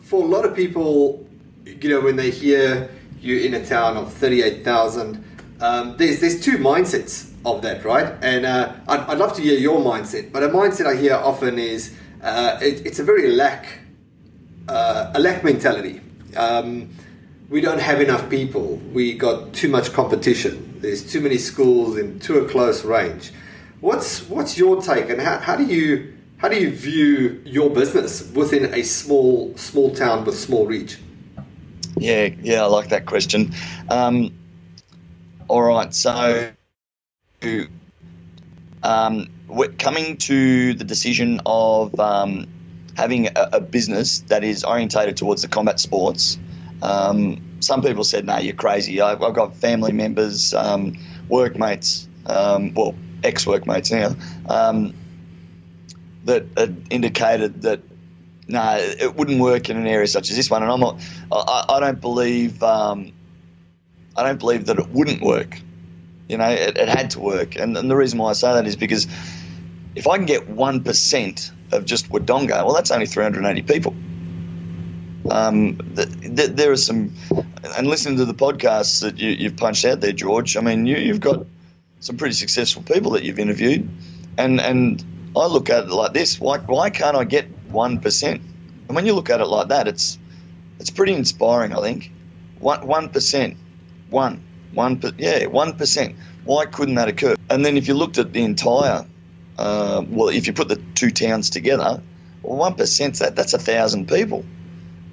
for 0.02 0.22
a 0.22 0.26
lot 0.26 0.44
of 0.44 0.56
people, 0.56 1.26
you 1.80 1.88
know, 1.88 2.00
when 2.00 2.16
they 2.16 2.30
hear 2.30 2.90
you're 3.20 3.40
in 3.40 3.54
a 3.54 3.64
town 3.64 3.96
of 3.96 4.12
38,000, 4.14 5.24
um, 5.61 5.96
there's, 5.98 6.20
there's 6.20 6.40
two 6.40 6.59
mindsets 6.59 7.33
of 7.44 7.62
that, 7.62 7.85
right? 7.85 8.14
And 8.22 8.46
uh, 8.46 8.72
I'd, 8.88 9.00
I'd 9.00 9.18
love 9.18 9.35
to 9.37 9.42
hear 9.42 9.59
your 9.59 9.80
mindset, 9.80 10.33
but 10.33 10.42
a 10.42 10.48
mindset 10.48 10.87
I 10.87 10.96
hear 10.96 11.14
often 11.14 11.59
is 11.59 11.94
uh, 12.22 12.59
it, 12.62 12.87
it's 12.87 12.98
a 12.98 13.04
very 13.04 13.28
lack, 13.28 13.66
uh, 14.68 15.12
a 15.14 15.20
lack 15.20 15.44
mentality. 15.44 16.00
Um, 16.37 16.90
we 17.48 17.61
don't 17.61 17.80
have 17.80 18.00
enough 18.00 18.30
people. 18.30 18.76
We 18.92 19.14
got 19.14 19.52
too 19.52 19.68
much 19.68 19.92
competition. 19.92 20.78
There's 20.80 21.11
too 21.11 21.20
many 21.20 21.37
schools 21.37 21.98
in 21.98 22.20
too 22.20 22.38
a 22.38 22.48
close 22.48 22.85
range. 22.85 23.33
What's 23.80 24.28
what's 24.28 24.56
your 24.56 24.80
take, 24.80 25.09
and 25.11 25.20
how, 25.20 25.38
how 25.38 25.56
do 25.56 25.64
you 25.64 26.14
how 26.37 26.48
do 26.48 26.56
you 26.56 26.70
view 26.70 27.42
your 27.44 27.70
business 27.70 28.30
within 28.33 28.72
a 28.72 28.83
small 28.83 29.56
small 29.56 29.94
town 29.94 30.24
with 30.24 30.38
small 30.38 30.66
reach? 30.66 30.98
Yeah, 32.00 32.30
yeah, 32.42 32.62
I 32.62 32.66
like 32.66 32.88
that 32.88 33.04
question. 33.04 33.52
Um, 33.90 34.32
all 35.48 35.62
right, 35.62 35.94
so 35.94 36.50
um, 38.82 39.28
coming 39.78 40.16
to 40.16 40.74
the 40.74 40.84
decision 40.84 41.42
of 41.44 42.00
um, 42.00 42.48
having 42.96 43.26
a, 43.26 43.50
a, 43.52 43.60
business 43.60 44.20
that 44.28 44.44
is 44.44 44.64
orientated 44.64 45.18
towards 45.18 45.42
the 45.42 45.48
combat 45.48 45.78
sports. 45.78 46.38
Um, 46.80 47.60
some 47.60 47.82
people 47.82 48.04
said, 48.04 48.24
"No, 48.24 48.38
you're 48.38 48.54
crazy." 48.54 49.02
I've, 49.02 49.22
I've 49.22 49.34
got 49.34 49.56
family 49.56 49.92
members, 49.92 50.54
um, 50.54 50.96
workmates, 51.28 52.08
um, 52.24 52.72
well, 52.72 52.94
ex-workmates 53.22 53.90
now, 53.90 54.16
that 56.24 56.46
indicated 56.88 57.60
that 57.62 57.82
no, 58.50 58.76
it 58.78 59.14
wouldn't 59.14 59.40
work 59.40 59.70
in 59.70 59.76
an 59.76 59.86
area 59.86 60.06
such 60.06 60.30
as 60.30 60.36
this 60.36 60.50
one. 60.50 60.62
And 60.62 60.70
I'm 60.70 60.80
not, 60.80 61.00
I, 61.30 61.64
I 61.68 61.80
don't 61.80 62.00
believe, 62.00 62.62
um, 62.62 63.12
I 64.16 64.24
don't 64.24 64.38
believe 64.38 64.66
that 64.66 64.78
it 64.78 64.88
wouldn't 64.88 65.22
work. 65.22 65.60
You 66.28 66.38
know, 66.38 66.48
it, 66.48 66.76
it 66.76 66.88
had 66.88 67.10
to 67.10 67.20
work. 67.20 67.56
And, 67.56 67.76
and 67.76 67.90
the 67.90 67.96
reason 67.96 68.18
why 68.18 68.30
I 68.30 68.32
say 68.34 68.52
that 68.52 68.66
is 68.66 68.76
because 68.76 69.06
if 69.94 70.06
I 70.06 70.16
can 70.16 70.26
get 70.26 70.48
one 70.48 70.82
percent 70.82 71.52
of 71.72 71.84
just 71.84 72.10
Wodonga, 72.10 72.64
well, 72.64 72.74
that's 72.74 72.90
only 72.90 73.06
380 73.06 73.62
people. 73.62 73.94
Um, 75.30 75.78
th- 75.94 76.20
th- 76.20 76.50
there 76.50 76.72
are 76.72 76.76
some, 76.76 77.14
and 77.76 77.86
listening 77.86 78.16
to 78.18 78.24
the 78.24 78.34
podcasts 78.34 79.02
that 79.02 79.18
you, 79.18 79.30
you've 79.30 79.56
punched 79.56 79.84
out 79.84 80.00
there, 80.00 80.12
George. 80.12 80.56
I 80.56 80.60
mean, 80.60 80.86
you, 80.86 80.96
you've 80.96 81.20
got 81.20 81.46
some 82.00 82.16
pretty 82.16 82.34
successful 82.34 82.82
people 82.82 83.12
that 83.12 83.22
you've 83.22 83.38
interviewed, 83.38 83.88
and 84.38 84.60
and 84.60 85.04
I 85.36 85.46
look 85.46 85.70
at 85.70 85.84
it 85.84 85.90
like 85.90 86.14
this: 86.14 86.40
why 86.40 86.58
why 86.58 86.90
can't 86.90 87.16
I 87.16 87.24
get 87.24 87.46
one 87.70 88.00
percent? 88.00 88.42
And 88.87 88.96
when 88.96 89.06
you 89.06 89.14
look 89.14 89.30
at 89.30 89.40
it 89.40 89.46
like 89.46 89.68
that, 89.68 89.88
it's 89.88 90.18
it's 90.78 90.90
pretty 90.90 91.14
inspiring. 91.14 91.72
I 91.72 91.80
think 91.80 92.11
one 92.59 92.87
one 92.87 93.09
percent, 93.09 93.56
one 94.11 94.42
one 94.72 95.00
yeah 95.18 95.46
one 95.46 95.76
percent. 95.76 96.16
Why 96.44 96.66
couldn't 96.66 96.94
that 96.96 97.09
occur? 97.09 97.37
And 97.48 97.64
then 97.64 97.76
if 97.76 97.87
you 97.88 97.94
looked 97.94 98.18
at 98.18 98.33
the 98.33 98.42
entire, 98.42 99.06
uh, 99.59 100.02
well, 100.09 100.28
if 100.28 100.46
you 100.46 100.52
put 100.52 100.68
the 100.68 100.76
two 100.94 101.11
towns 101.11 101.50
together, 101.50 102.02
well, 102.42 102.56
one 102.56 102.74
percent 102.74 103.18
that 103.20 103.37
that's 103.37 103.54
a 103.54 103.59
thousand 103.59 104.09
people. 104.09 104.44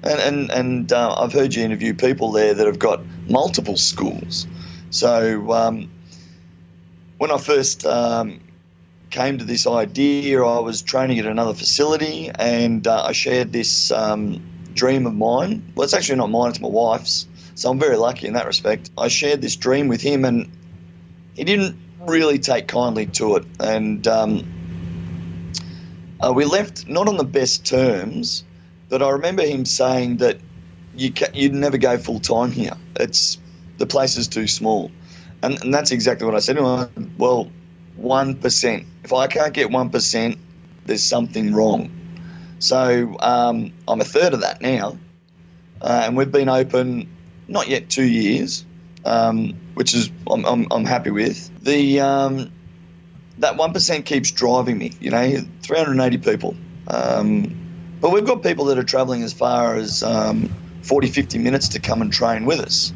And 0.02 0.20
and 0.20 0.50
and 0.50 0.92
uh, 0.92 1.14
I've 1.18 1.32
heard 1.32 1.54
you 1.54 1.64
interview 1.64 1.94
people 1.94 2.32
there 2.32 2.54
that 2.54 2.66
have 2.66 2.78
got 2.78 3.02
multiple 3.28 3.76
schools. 3.76 4.46
So 4.90 5.52
um, 5.52 5.90
when 7.18 7.30
I 7.30 7.38
first 7.38 7.84
um, 7.84 8.40
came 9.10 9.38
to 9.38 9.44
this 9.44 9.66
idea, 9.66 10.42
I 10.42 10.60
was 10.60 10.82
training 10.82 11.18
at 11.18 11.26
another 11.26 11.54
facility, 11.54 12.30
and 12.34 12.86
uh, 12.86 13.04
I 13.04 13.12
shared 13.12 13.52
this 13.52 13.90
um, 13.90 14.42
dream 14.74 15.06
of 15.06 15.14
mine. 15.14 15.72
Well, 15.74 15.84
it's 15.84 15.94
actually 15.94 16.16
not 16.16 16.30
mine; 16.30 16.50
it's 16.50 16.60
my 16.60 16.68
wife's. 16.68 17.26
So 17.54 17.70
I'm 17.70 17.78
very 17.78 17.96
lucky 17.96 18.26
in 18.26 18.34
that 18.34 18.46
respect. 18.46 18.90
I 18.96 19.08
shared 19.08 19.40
this 19.40 19.56
dream 19.56 19.88
with 19.88 20.00
him, 20.00 20.24
and 20.24 20.48
he 21.34 21.44
didn't 21.44 21.76
really 22.06 22.38
take 22.38 22.68
kindly 22.68 23.06
to 23.06 23.36
it, 23.36 23.46
and 23.58 24.06
um, 24.06 24.46
uh, 26.20 26.32
we 26.34 26.44
left 26.44 26.88
not 26.88 27.08
on 27.08 27.16
the 27.16 27.24
best 27.24 27.66
terms. 27.66 28.44
But 28.88 29.02
I 29.02 29.10
remember 29.10 29.42
him 29.44 29.66
saying 29.66 30.18
that 30.18 30.38
you 30.96 31.12
ca- 31.12 31.32
you'd 31.34 31.52
never 31.52 31.76
go 31.76 31.98
full 31.98 32.20
time 32.20 32.52
here. 32.52 32.72
It's 32.96 33.38
the 33.76 33.86
place 33.86 34.16
is 34.16 34.28
too 34.28 34.46
small, 34.46 34.90
and, 35.42 35.60
and 35.62 35.74
that's 35.74 35.90
exactly 35.90 36.26
what 36.26 36.34
I 36.34 36.38
said 36.40 36.56
to 36.56 36.90
him. 36.94 37.14
Well, 37.18 37.50
one 37.98 38.36
percent. 38.36 38.86
If 39.04 39.12
I 39.12 39.26
can't 39.26 39.52
get 39.52 39.70
one 39.70 39.90
percent, 39.90 40.38
there's 40.86 41.02
something 41.02 41.54
wrong. 41.54 41.90
So 42.60 43.16
um, 43.20 43.72
I'm 43.86 44.00
a 44.00 44.04
third 44.04 44.34
of 44.34 44.40
that 44.40 44.62
now, 44.62 44.98
uh, 45.80 46.02
and 46.06 46.16
we've 46.16 46.30
been 46.30 46.48
open 46.48 47.08
not 47.46 47.68
yet 47.68 47.88
two 47.88 48.04
years, 48.04 48.64
um, 49.04 49.54
which 49.74 49.94
is 49.94 50.10
I'm, 50.28 50.44
I'm, 50.44 50.66
I'm 50.70 50.84
happy 50.84 51.10
with. 51.10 51.62
The 51.62 52.00
um, 52.00 52.52
that 53.38 53.56
one 53.56 53.72
percent 53.72 54.06
keeps 54.06 54.30
driving 54.30 54.78
me. 54.78 54.92
You 55.00 55.10
know, 55.10 55.40
380 55.62 56.18
people. 56.18 56.56
Um, 56.88 57.54
but 58.00 58.12
we've 58.12 58.24
got 58.24 58.42
people 58.42 58.66
that 58.66 58.78
are 58.78 58.84
travelling 58.84 59.22
as 59.22 59.32
far 59.32 59.74
as 59.74 60.02
um, 60.02 60.54
40, 60.82 61.08
50 61.08 61.38
minutes 61.38 61.68
to 61.70 61.80
come 61.80 62.00
and 62.00 62.12
train 62.12 62.44
with 62.46 62.60
us. 62.60 62.92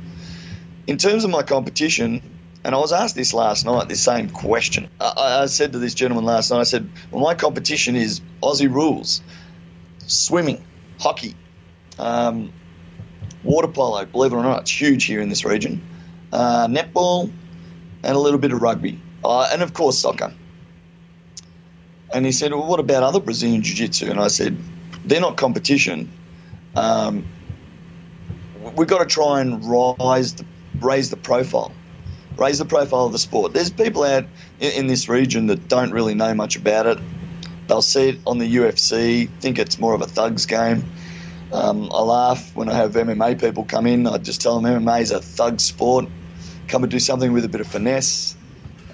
In 0.86 0.96
terms 0.96 1.24
of 1.24 1.30
my 1.30 1.42
competition, 1.42 2.22
and 2.64 2.74
I 2.74 2.78
was 2.78 2.92
asked 2.92 3.14
this 3.14 3.34
last 3.34 3.64
night, 3.64 3.88
this 3.88 4.02
same 4.02 4.30
question. 4.30 4.88
I, 5.00 5.42
I 5.42 5.46
said 5.46 5.72
to 5.72 5.78
this 5.78 5.94
gentleman 5.94 6.24
last 6.24 6.50
night, 6.50 6.60
I 6.60 6.64
said, 6.64 6.88
well, 7.10 7.22
my 7.22 7.34
competition 7.34 7.96
is 7.96 8.20
Aussie 8.42 8.72
rules, 8.72 9.22
swimming, 10.06 10.64
hockey, 11.00 11.34
um, 11.98 12.52
water 13.42 13.68
polo, 13.68 14.04
believe 14.04 14.32
it 14.32 14.36
or 14.36 14.42
not, 14.42 14.62
it's 14.62 14.80
huge 14.80 15.04
here 15.04 15.20
in 15.20 15.28
this 15.28 15.44
region, 15.44 15.82
uh, 16.32 16.66
netball, 16.68 17.30
and 18.04 18.16
a 18.16 18.18
little 18.18 18.38
bit 18.38 18.52
of 18.52 18.62
rugby, 18.62 19.00
uh, 19.24 19.48
and 19.52 19.62
of 19.62 19.74
course 19.74 19.98
soccer. 19.98 20.32
And 22.14 22.26
he 22.26 22.32
said, 22.32 22.52
well, 22.52 22.66
what 22.66 22.78
about 22.78 23.02
other 23.02 23.20
Brazilian 23.20 23.62
Jiu-Jitsu? 23.62 24.10
And 24.10 24.20
I 24.20 24.28
said, 24.28 24.56
they're 25.04 25.20
not 25.20 25.36
competition. 25.36 26.12
Um, 26.76 27.24
we've 28.76 28.88
got 28.88 28.98
to 28.98 29.06
try 29.06 29.40
and 29.40 29.64
rise 29.64 30.34
the, 30.34 30.44
raise 30.78 31.10
the 31.10 31.16
profile, 31.16 31.72
raise 32.36 32.58
the 32.58 32.64
profile 32.64 33.06
of 33.06 33.12
the 33.12 33.18
sport. 33.18 33.52
There's 33.52 33.70
people 33.70 34.04
out 34.04 34.24
in, 34.60 34.72
in 34.72 34.86
this 34.86 35.08
region 35.08 35.46
that 35.46 35.68
don't 35.68 35.92
really 35.92 36.14
know 36.14 36.34
much 36.34 36.56
about 36.56 36.86
it. 36.86 36.98
They'll 37.68 37.82
see 37.82 38.10
it 38.10 38.18
on 38.26 38.38
the 38.38 38.56
UFC, 38.56 39.28
think 39.40 39.58
it's 39.58 39.78
more 39.78 39.94
of 39.94 40.02
a 40.02 40.06
thugs 40.06 40.46
game. 40.46 40.84
Um, 41.52 41.90
I 41.92 42.00
laugh 42.00 42.54
when 42.56 42.68
I 42.68 42.74
have 42.74 42.92
MMA 42.92 43.40
people 43.40 43.64
come 43.64 43.86
in. 43.86 44.06
I 44.06 44.18
just 44.18 44.40
tell 44.40 44.60
them 44.60 44.84
MMA 44.84 45.02
is 45.02 45.10
a 45.10 45.20
thug 45.20 45.60
sport. 45.60 46.06
Come 46.68 46.82
and 46.82 46.90
do 46.90 46.98
something 46.98 47.32
with 47.32 47.44
a 47.44 47.48
bit 47.48 47.60
of 47.60 47.66
finesse. 47.66 48.36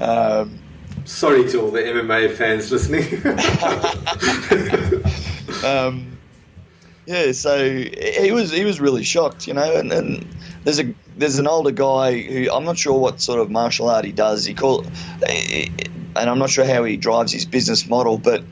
Um, 0.00 0.58
Sorry 1.04 1.48
to 1.48 1.60
all 1.60 1.70
the 1.70 1.80
MMA 1.80 2.34
fans 2.34 2.72
listening. 2.72 3.04
um, 5.64 6.18
yeah, 7.06 7.32
so 7.32 7.66
he 7.66 8.32
was 8.32 8.50
he 8.50 8.64
was 8.64 8.80
really 8.80 9.02
shocked, 9.02 9.46
you 9.46 9.54
know. 9.54 9.76
And, 9.76 9.90
and 9.90 10.26
there's 10.64 10.78
a 10.78 10.94
there's 11.18 11.38
an 11.38 11.46
older 11.46 11.70
guy 11.70 12.20
who 12.20 12.50
I'm 12.50 12.64
not 12.64 12.78
sure 12.78 12.98
what 12.98 13.20
sort 13.20 13.40
of 13.40 13.50
martial 13.50 13.90
art 13.90 14.04
he 14.04 14.12
does. 14.12 14.44
He 14.44 14.54
call, 14.54 14.86
and 15.28 16.16
I'm 16.16 16.38
not 16.38 16.50
sure 16.50 16.64
how 16.64 16.84
he 16.84 16.96
drives 16.96 17.32
his 17.32 17.44
business 17.44 17.88
model, 17.88 18.18
but 18.18 18.44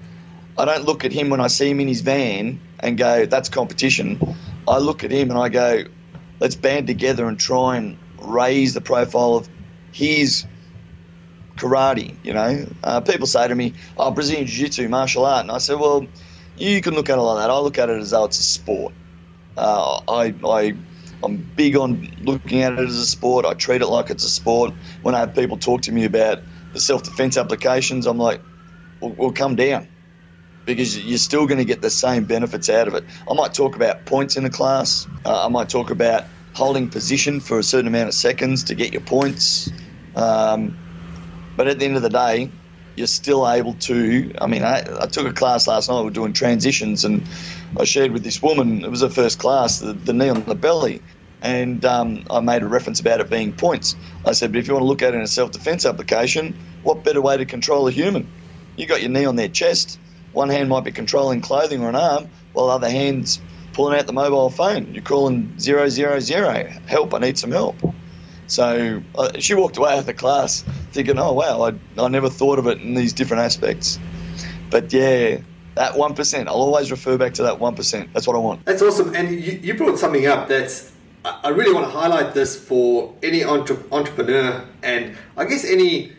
I 0.59 0.64
don't 0.64 0.85
look 0.85 1.05
at 1.05 1.12
him 1.12 1.31
when 1.31 1.40
I 1.40 1.46
see 1.46 1.70
him 1.70 1.81
in 1.81 1.88
his 1.88 2.00
van 2.00 2.61
and 2.81 2.98
go, 2.98 3.26
"That's 3.26 3.48
competition." 3.48 4.37
I 4.68 4.79
look 4.79 5.05
at 5.05 5.12
him 5.12 5.31
and 5.31 5.38
I 5.38 5.48
go, 5.48 5.85
"Let's 6.40 6.57
band 6.57 6.88
together 6.88 7.29
and 7.29 7.38
try 7.38 7.76
and 7.76 7.96
raise 8.20 8.74
the 8.74 8.81
profile 8.81 9.37
of 9.37 9.48
his 9.92 10.44
karate." 11.57 12.14
You 12.24 12.35
know, 12.35 12.66
uh, 12.83 13.00
people 13.00 13.26
say 13.26 13.46
to 13.46 13.55
me, 13.55 13.74
"Oh, 13.96 14.11
Brazilian 14.11 14.46
jiu-jitsu, 14.46 14.88
martial 14.88 15.24
art," 15.24 15.42
and 15.42 15.50
I 15.50 15.59
say, 15.59 15.74
"Well." 15.74 16.07
you 16.59 16.81
can 16.81 16.94
look 16.94 17.11
at 17.11 17.18
it 17.18 17.20
like 17.20 17.42
that. 17.42 17.50
I 17.50 17.59
look 17.59 17.79
at 17.79 17.90
it 17.90 17.98
as 17.98 18.11
though 18.11 18.24
it's 18.24 18.38
a 18.38 18.42
sport. 18.42 18.94
Uh, 19.57 20.00
I, 20.09 20.35
I, 20.44 20.74
I'm 21.22 21.37
big 21.37 21.76
on 21.76 22.11
looking 22.22 22.62
at 22.62 22.74
it 22.74 22.79
as 22.79 22.96
a 22.96 23.07
sport. 23.07 23.46
I 23.46 23.55
treat 23.55 23.83
it 23.83 23.87
like 23.87 24.11
it's 24.11 24.24
a 24.24 24.31
sport. 24.31 24.74
When 25.02 25.14
I 25.14 25.20
have 25.20 25.35
people 25.35 25.57
talk 25.57 25.83
to 25.83 25.92
me 25.92 26.05
about 26.05 26.40
the 26.72 26.81
self-defense 26.81 27.37
applications, 27.37 28.07
I'm 28.07 28.18
like, 28.18 28.40
well, 29.00 29.12
well 29.12 29.33
come 29.33 29.57
down 29.57 29.88
because 30.66 30.98
you're 31.02 31.18
still 31.18 31.46
going 31.46 31.59
to 31.59 31.64
get 31.64 31.81
the 31.81 31.90
same 31.90 32.24
benefits 32.24 32.68
out 32.68 32.88
of 32.88 32.94
it. 32.94 33.05
I 33.31 33.35
might 33.35 33.55
talk 33.55 33.76
about 33.76 34.05
points 34.05 34.37
in 34.37 34.44
a 34.44 34.50
class. 34.50 35.07
Uh, 35.24 35.46
I 35.46 35.48
might 35.48 35.68
talk 35.68 35.90
about 35.90 36.24
holding 36.52 36.90
position 36.90 37.40
for 37.40 37.59
a 37.59 37.62
certain 37.62 37.87
amount 37.87 38.09
of 38.09 38.14
seconds 38.14 38.64
to 38.64 38.74
get 38.74 38.92
your 38.92 39.02
points. 39.02 39.70
Um, 40.14 40.76
but 41.57 41.68
at 41.68 41.79
the 41.79 41.85
end 41.85 41.96
of 41.96 42.02
the 42.02 42.11
day, 42.11 42.50
you're 42.96 43.07
still 43.07 43.48
able 43.48 43.74
to. 43.74 44.33
I 44.40 44.46
mean, 44.46 44.62
I, 44.62 44.83
I, 45.02 45.07
took 45.07 45.26
a 45.26 45.33
class 45.33 45.68
last 45.68 45.88
night. 45.88 45.98
We 45.98 46.05
were 46.05 46.11
doing 46.11 46.33
transitions, 46.33 47.05
and 47.05 47.22
I 47.79 47.85
shared 47.85 48.12
with 48.12 48.24
this 48.24 48.42
woman. 48.42 48.85
It 48.85 48.90
was 48.90 49.02
a 49.02 49.11
first 49.11 49.38
class, 49.38 49.79
the, 49.81 49.92
the 49.92 50.12
knee 50.12 50.29
on 50.29 50.44
the 50.44 50.55
belly, 50.55 51.02
and 51.42 51.85
um, 51.85 52.24
I 52.31 52.40
made 52.40 52.62
a 52.62 52.68
reference 52.68 53.00
about 53.00 53.20
it 53.20 53.31
being 53.31 53.52
points. 53.52 53.96
I 54.24 54.33
said, 54.33 54.52
but 54.52 54.59
if 54.59 54.68
you 54.68 54.74
want 54.74 54.83
to 54.83 54.88
look 54.88 55.02
at 55.02 55.14
it 55.14 55.16
in 55.16 55.22
a 55.22 55.26
self-defense 55.26 55.87
application, 55.87 56.57
what 56.83 57.05
better 57.05 57.20
way 57.20 57.37
to 57.37 57.44
control 57.44 57.88
a 57.88 57.90
human? 57.90 58.29
You 58.76 58.87
got 58.87 59.00
your 59.00 59.11
knee 59.11 59.24
on 59.24 59.37
their 59.37 59.48
chest. 59.48 59.98
One 60.33 60.50
hand 60.50 60.68
might 60.68 60.85
be 60.85 60.92
controlling 60.92 61.40
clothing 61.40 61.83
or 61.83 61.88
an 61.88 61.96
arm, 61.96 62.31
while 62.52 62.66
the 62.66 62.72
other 62.74 62.90
hand's 62.90 63.40
pulling 63.72 63.98
out 63.98 64.07
the 64.07 64.12
mobile 64.12 64.50
phone. 64.50 64.94
You're 64.94 65.02
calling 65.02 65.59
zero 65.59 65.88
zero 65.88 66.20
zero. 66.20 66.64
Help! 66.87 67.14
I 67.14 67.18
need 67.18 67.38
some 67.38 67.50
help. 67.50 67.76
So 68.46 69.02
uh, 69.14 69.33
she 69.38 69.55
walked 69.55 69.76
away 69.76 69.92
after 69.92 70.07
the 70.07 70.14
class 70.14 70.62
thinking, 70.92 71.18
oh, 71.18 71.33
wow, 71.33 71.62
I, 71.62 71.74
I 72.00 72.09
never 72.09 72.31
thought 72.31 72.59
of 72.59 72.66
it 72.68 72.81
in 72.81 72.94
these 72.94 73.12
different 73.12 73.42
aspects. 73.42 73.98
But 74.70 74.92
yeah, 74.92 75.38
that 75.76 75.92
1%, 75.92 76.46
I'll 76.46 76.54
always 76.54 76.90
refer 76.90 77.16
back 77.16 77.34
to 77.34 77.42
that 77.44 77.58
1%. 77.58 78.12
That's 78.12 78.26
what 78.26 78.34
I 78.34 78.38
want. 78.38 78.64
That's 78.64 78.82
awesome. 78.82 79.14
And 79.14 79.30
you, 79.30 79.60
you 79.62 79.74
brought 79.74 79.98
something 79.98 80.26
up 80.26 80.48
that's, 80.48 80.92
I 81.24 81.50
really 81.50 81.72
want 81.72 81.86
to 81.86 81.90
highlight 81.90 82.34
this 82.34 82.56
for 82.58 83.14
any 83.22 83.44
entre- 83.44 83.82
entrepreneur 83.92 84.64
and 84.82 85.16
I 85.36 85.44
guess 85.44 85.64
any, 85.64 86.12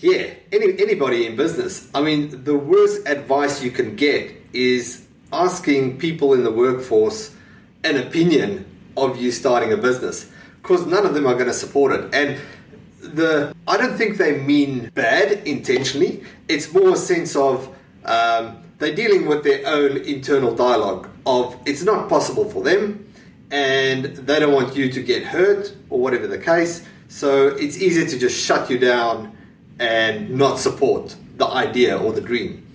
yeah, 0.00 0.34
any, 0.52 0.78
anybody 0.78 1.26
in 1.26 1.36
business. 1.36 1.88
I 1.94 2.02
mean, 2.02 2.44
the 2.44 2.56
worst 2.56 3.08
advice 3.08 3.62
you 3.62 3.70
can 3.70 3.96
get 3.96 4.34
is 4.52 5.06
asking 5.32 5.98
people 5.98 6.34
in 6.34 6.44
the 6.44 6.50
workforce 6.50 7.34
an 7.82 7.96
opinion 7.96 8.66
of 8.96 9.20
you 9.20 9.30
starting 9.30 9.72
a 9.72 9.76
business 9.76 10.30
because 10.60 10.86
none 10.86 11.06
of 11.06 11.14
them 11.14 11.26
are 11.26 11.34
going 11.34 11.46
to 11.46 11.54
support 11.54 11.92
it. 11.92 12.14
And 12.14 12.38
the 13.00 13.54
I 13.66 13.78
don't 13.78 13.96
think 13.96 14.18
they 14.18 14.38
mean 14.38 14.90
bad 14.94 15.46
intentionally. 15.46 16.22
It's 16.48 16.74
more 16.74 16.90
a 16.90 16.96
sense 16.96 17.34
of 17.34 17.74
um, 18.14 18.42
they're 18.78 18.94
dealing 19.02 19.26
with 19.26 19.44
their 19.44 19.60
own 19.66 19.92
internal 19.98 20.52
dialogue 20.54 21.08
of 21.26 21.56
it's 21.66 21.82
not 21.82 22.08
possible 22.08 22.46
for 22.54 22.62
them. 22.62 22.82
and 23.50 24.04
they 24.04 24.38
don't 24.38 24.52
want 24.52 24.76
you 24.76 24.90
to 24.90 25.02
get 25.02 25.24
hurt 25.24 25.74
or 25.90 25.98
whatever 25.98 26.26
the 26.26 26.38
case. 26.38 26.86
So 27.08 27.48
it's 27.48 27.76
easier 27.78 28.06
to 28.06 28.18
just 28.18 28.38
shut 28.46 28.70
you 28.70 28.78
down 28.78 29.36
and 29.78 30.30
not 30.30 30.58
support 30.58 31.16
the 31.36 31.46
idea 31.46 31.98
or 31.98 32.12
the 32.12 32.20
dream. 32.20 32.66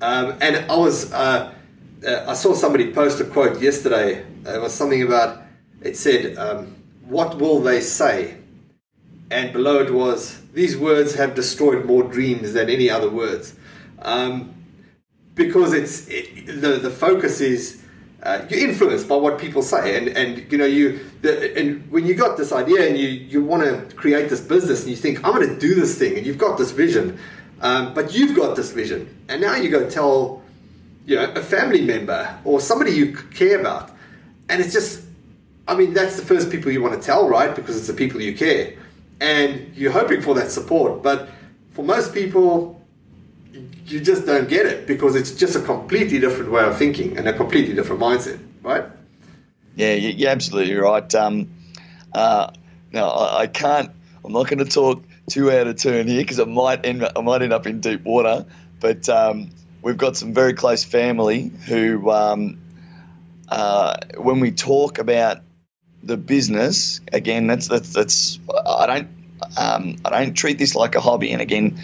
Um, 0.00 0.36
and 0.40 0.56
I 0.70 0.76
was, 0.76 1.12
uh, 1.12 1.52
uh, 2.06 2.24
I 2.26 2.34
saw 2.34 2.54
somebody 2.54 2.92
post 2.92 3.20
a 3.20 3.24
quote 3.24 3.60
yesterday. 3.60 4.24
It 4.46 4.60
was 4.60 4.72
something 4.72 5.02
about, 5.02 5.42
it 5.82 5.96
said, 5.96 6.36
um, 6.38 6.74
"What 7.06 7.38
will 7.38 7.60
they 7.60 7.80
say?" 7.80 8.36
And 9.30 9.52
below 9.52 9.80
it 9.80 9.92
was, 9.92 10.40
"These 10.54 10.76
words 10.76 11.14
have 11.14 11.34
destroyed 11.34 11.84
more 11.84 12.02
dreams 12.02 12.52
than 12.54 12.68
any 12.68 12.90
other 12.90 13.10
words," 13.10 13.54
um, 14.00 14.54
because 15.34 15.72
it's 15.72 16.06
it, 16.08 16.46
the 16.46 16.78
the 16.78 16.90
focus 16.90 17.40
is. 17.40 17.80
Uh, 18.22 18.46
you're 18.48 18.60
influenced 18.60 19.08
by 19.08 19.16
what 19.16 19.36
people 19.36 19.62
say, 19.62 19.98
and, 19.98 20.06
and 20.16 20.52
you 20.52 20.56
know 20.56 20.64
you 20.64 21.00
the, 21.22 21.58
and 21.58 21.90
when 21.90 22.06
you 22.06 22.14
got 22.14 22.36
this 22.36 22.52
idea 22.52 22.86
and 22.88 22.96
you 22.96 23.08
you 23.08 23.42
want 23.42 23.64
to 23.64 23.96
create 23.96 24.30
this 24.30 24.40
business 24.40 24.82
and 24.82 24.90
you 24.90 24.96
think 24.96 25.24
I'm 25.24 25.34
going 25.34 25.48
to 25.48 25.58
do 25.58 25.74
this 25.74 25.98
thing 25.98 26.16
and 26.16 26.24
you've 26.24 26.38
got 26.38 26.56
this 26.56 26.70
vision, 26.70 27.18
um, 27.62 27.94
but 27.94 28.14
you've 28.14 28.36
got 28.36 28.54
this 28.54 28.70
vision, 28.70 29.08
and 29.28 29.40
now 29.40 29.56
you 29.56 29.70
go 29.70 29.90
tell 29.90 30.40
you 31.04 31.16
know 31.16 31.32
a 31.32 31.42
family 31.42 31.82
member 31.82 32.38
or 32.44 32.60
somebody 32.60 32.92
you 32.92 33.12
care 33.12 33.58
about, 33.58 33.90
and 34.48 34.62
it's 34.62 34.72
just 34.72 35.04
I 35.66 35.74
mean 35.74 35.92
that's 35.92 36.14
the 36.14 36.24
first 36.24 36.48
people 36.48 36.70
you 36.70 36.80
want 36.80 36.94
to 36.94 37.04
tell, 37.04 37.28
right? 37.28 37.52
Because 37.52 37.76
it's 37.76 37.88
the 37.88 37.92
people 37.92 38.20
you 38.20 38.36
care, 38.36 38.74
and 39.20 39.74
you're 39.74 39.90
hoping 39.90 40.22
for 40.22 40.32
that 40.36 40.52
support, 40.52 41.02
but 41.02 41.28
for 41.72 41.84
most 41.84 42.14
people 42.14 42.81
you 43.92 44.00
just 44.00 44.26
don't 44.26 44.48
get 44.48 44.66
it 44.66 44.86
because 44.86 45.14
it's 45.14 45.32
just 45.32 45.54
a 45.56 45.60
completely 45.60 46.18
different 46.18 46.50
way 46.50 46.64
of 46.64 46.76
thinking 46.76 47.16
and 47.18 47.28
a 47.28 47.32
completely 47.32 47.74
different 47.74 48.00
mindset, 48.00 48.38
right? 48.62 48.84
Yeah, 49.76 49.94
you- 49.94 50.10
you're 50.10 50.30
absolutely 50.30 50.74
right. 50.76 51.14
Um, 51.14 51.48
uh, 52.12 52.50
now 52.92 53.08
I, 53.08 53.40
I 53.42 53.46
can't. 53.46 53.90
I'm 54.24 54.32
not 54.32 54.48
going 54.48 54.58
to 54.58 54.64
talk 54.70 55.02
too 55.28 55.50
out 55.50 55.66
of 55.66 55.76
turn 55.76 56.06
here 56.08 56.20
because 56.22 56.38
I 56.40 56.44
might 56.44 56.84
end. 56.86 57.06
I 57.16 57.20
might 57.20 57.42
end 57.42 57.52
up 57.52 57.66
in 57.66 57.80
deep 57.80 58.04
water. 58.04 58.46
But 58.80 59.08
um, 59.08 59.50
we've 59.82 59.96
got 59.96 60.16
some 60.16 60.34
very 60.34 60.54
close 60.54 60.84
family 60.84 61.50
who, 61.66 62.10
um, 62.10 62.60
uh, 63.48 63.96
when 64.16 64.40
we 64.40 64.50
talk 64.50 64.98
about 64.98 65.38
the 66.02 66.16
business, 66.16 67.00
again, 67.12 67.46
that's 67.46 67.68
that's 67.68 67.92
that's. 67.92 68.38
I 68.66 68.86
don't. 68.86 69.08
Um, 69.56 69.96
I 70.04 70.10
don't 70.10 70.34
treat 70.34 70.58
this 70.58 70.74
like 70.74 70.94
a 70.94 71.00
hobby. 71.00 71.32
And 71.32 71.40
again, 71.42 71.80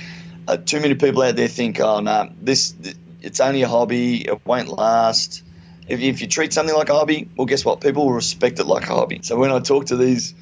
uh, 0.48 0.56
too 0.56 0.80
many 0.80 0.94
people 0.94 1.22
out 1.22 1.36
there 1.36 1.46
think, 1.46 1.78
oh 1.78 2.00
no, 2.00 2.30
this 2.40 2.74
it's 3.20 3.38
only 3.38 3.62
a 3.62 3.68
hobby. 3.68 4.26
It 4.26 4.44
won't 4.46 4.68
last. 4.68 5.42
If, 5.86 6.00
if 6.00 6.20
you 6.22 6.26
treat 6.26 6.52
something 6.54 6.74
like 6.74 6.88
a 6.88 6.94
hobby, 6.94 7.28
well, 7.36 7.46
guess 7.46 7.64
what? 7.64 7.80
People 7.82 8.06
will 8.06 8.14
respect 8.14 8.58
it 8.58 8.64
like 8.64 8.84
a 8.84 8.94
hobby. 8.94 9.20
So 9.22 9.36
when 9.36 9.50
I 9.50 9.60
talk 9.60 9.86
to 9.86 9.96
these 9.96 10.34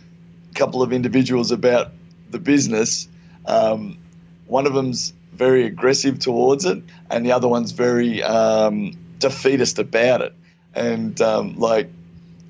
couple 0.55 0.83
of 0.83 0.93
individuals 0.93 1.51
about 1.51 1.93
the 2.31 2.39
business, 2.39 3.09
um, 3.47 3.99
one 4.47 4.67
of 4.67 4.75
them's 4.75 5.13
very 5.33 5.67
aggressive 5.67 6.21
towards 6.21 6.65
it, 6.65 6.83
and 7.11 7.27
the 7.27 7.33
other 7.33 7.49
one's 7.49 7.73
very 7.73 8.23
um, 8.23 8.93
defeatist 9.19 9.81
about 9.81 10.23
it. 10.23 10.35
And 10.73 11.21
um, 11.21 11.59
like 11.59 11.91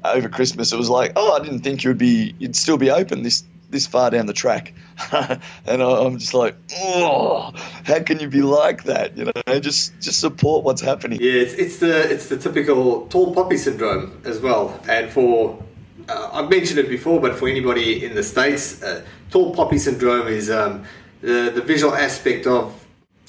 over 0.04 0.28
Christmas, 0.28 0.72
it 0.72 0.76
was 0.76 0.90
like, 0.90 1.12
oh, 1.16 1.32
I 1.32 1.42
didn't 1.42 1.60
think 1.60 1.84
you'd 1.84 1.96
be, 1.96 2.34
you'd 2.38 2.54
still 2.54 2.76
be 2.76 2.90
open 2.90 3.22
this 3.22 3.44
this 3.76 3.86
far 3.86 4.10
down 4.10 4.24
the 4.26 4.32
track, 4.32 4.72
and 5.12 5.82
I- 5.82 5.98
I'm 6.04 6.16
just 6.18 6.32
like, 6.34 6.54
oh, 6.78 7.52
how 7.84 8.00
can 8.00 8.18
you 8.20 8.28
be 8.28 8.40
like 8.42 8.84
that? 8.84 9.16
You 9.16 9.26
know, 9.26 9.60
just 9.60 9.92
just 10.00 10.18
support 10.18 10.64
what's 10.64 10.80
happening. 10.80 11.18
Yeah, 11.20 11.42
it's, 11.44 11.54
it's 11.54 11.78
the 11.78 12.10
it's 12.12 12.28
the 12.28 12.38
typical 12.38 13.06
tall 13.08 13.34
poppy 13.34 13.58
syndrome 13.58 14.20
as 14.24 14.40
well. 14.40 14.80
And 14.88 15.10
for 15.10 15.62
uh, 16.08 16.30
I've 16.32 16.48
mentioned 16.48 16.78
it 16.78 16.88
before, 16.88 17.20
but 17.20 17.34
for 17.36 17.48
anybody 17.48 18.04
in 18.04 18.14
the 18.14 18.22
states, 18.22 18.82
uh, 18.82 19.04
tall 19.30 19.54
poppy 19.54 19.78
syndrome 19.78 20.26
is 20.28 20.50
um, 20.50 20.84
the 21.20 21.52
the 21.54 21.62
visual 21.62 21.94
aspect 21.94 22.46
of 22.46 22.72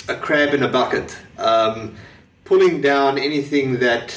a 0.08 0.16
crab 0.16 0.54
in 0.54 0.64
a 0.64 0.70
bucket, 0.70 1.18
um, 1.38 1.96
pulling 2.46 2.80
down 2.82 3.18
anything 3.18 3.80
that 3.80 4.16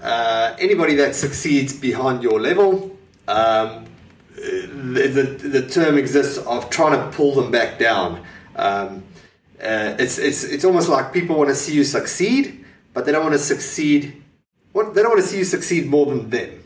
uh, 0.00 0.54
anybody 0.60 0.94
that 0.94 1.14
succeeds 1.16 1.72
behind 1.74 2.22
your 2.22 2.40
level. 2.40 2.96
Um, 3.26 3.86
the, 4.40 5.08
the, 5.08 5.48
the 5.60 5.68
term 5.68 5.98
exists 5.98 6.38
of 6.38 6.70
trying 6.70 6.92
to 6.98 7.16
pull 7.16 7.34
them 7.34 7.50
back 7.50 7.78
down. 7.78 8.22
Um, 8.56 9.04
uh, 9.62 9.94
it's, 9.98 10.18
it's, 10.18 10.44
it's 10.44 10.64
almost 10.64 10.88
like 10.88 11.12
people 11.12 11.36
want 11.36 11.50
to 11.50 11.54
see 11.54 11.74
you 11.74 11.84
succeed, 11.84 12.64
but 12.94 13.04
they 13.04 13.12
don't 13.12 13.22
want 13.22 13.34
to 13.34 13.38
succeed. 13.38 14.22
What, 14.72 14.94
they 14.94 15.02
don't 15.02 15.10
want 15.10 15.22
to 15.22 15.26
see 15.26 15.38
you 15.38 15.44
succeed 15.44 15.86
more 15.86 16.06
than 16.06 16.30
them. 16.30 16.62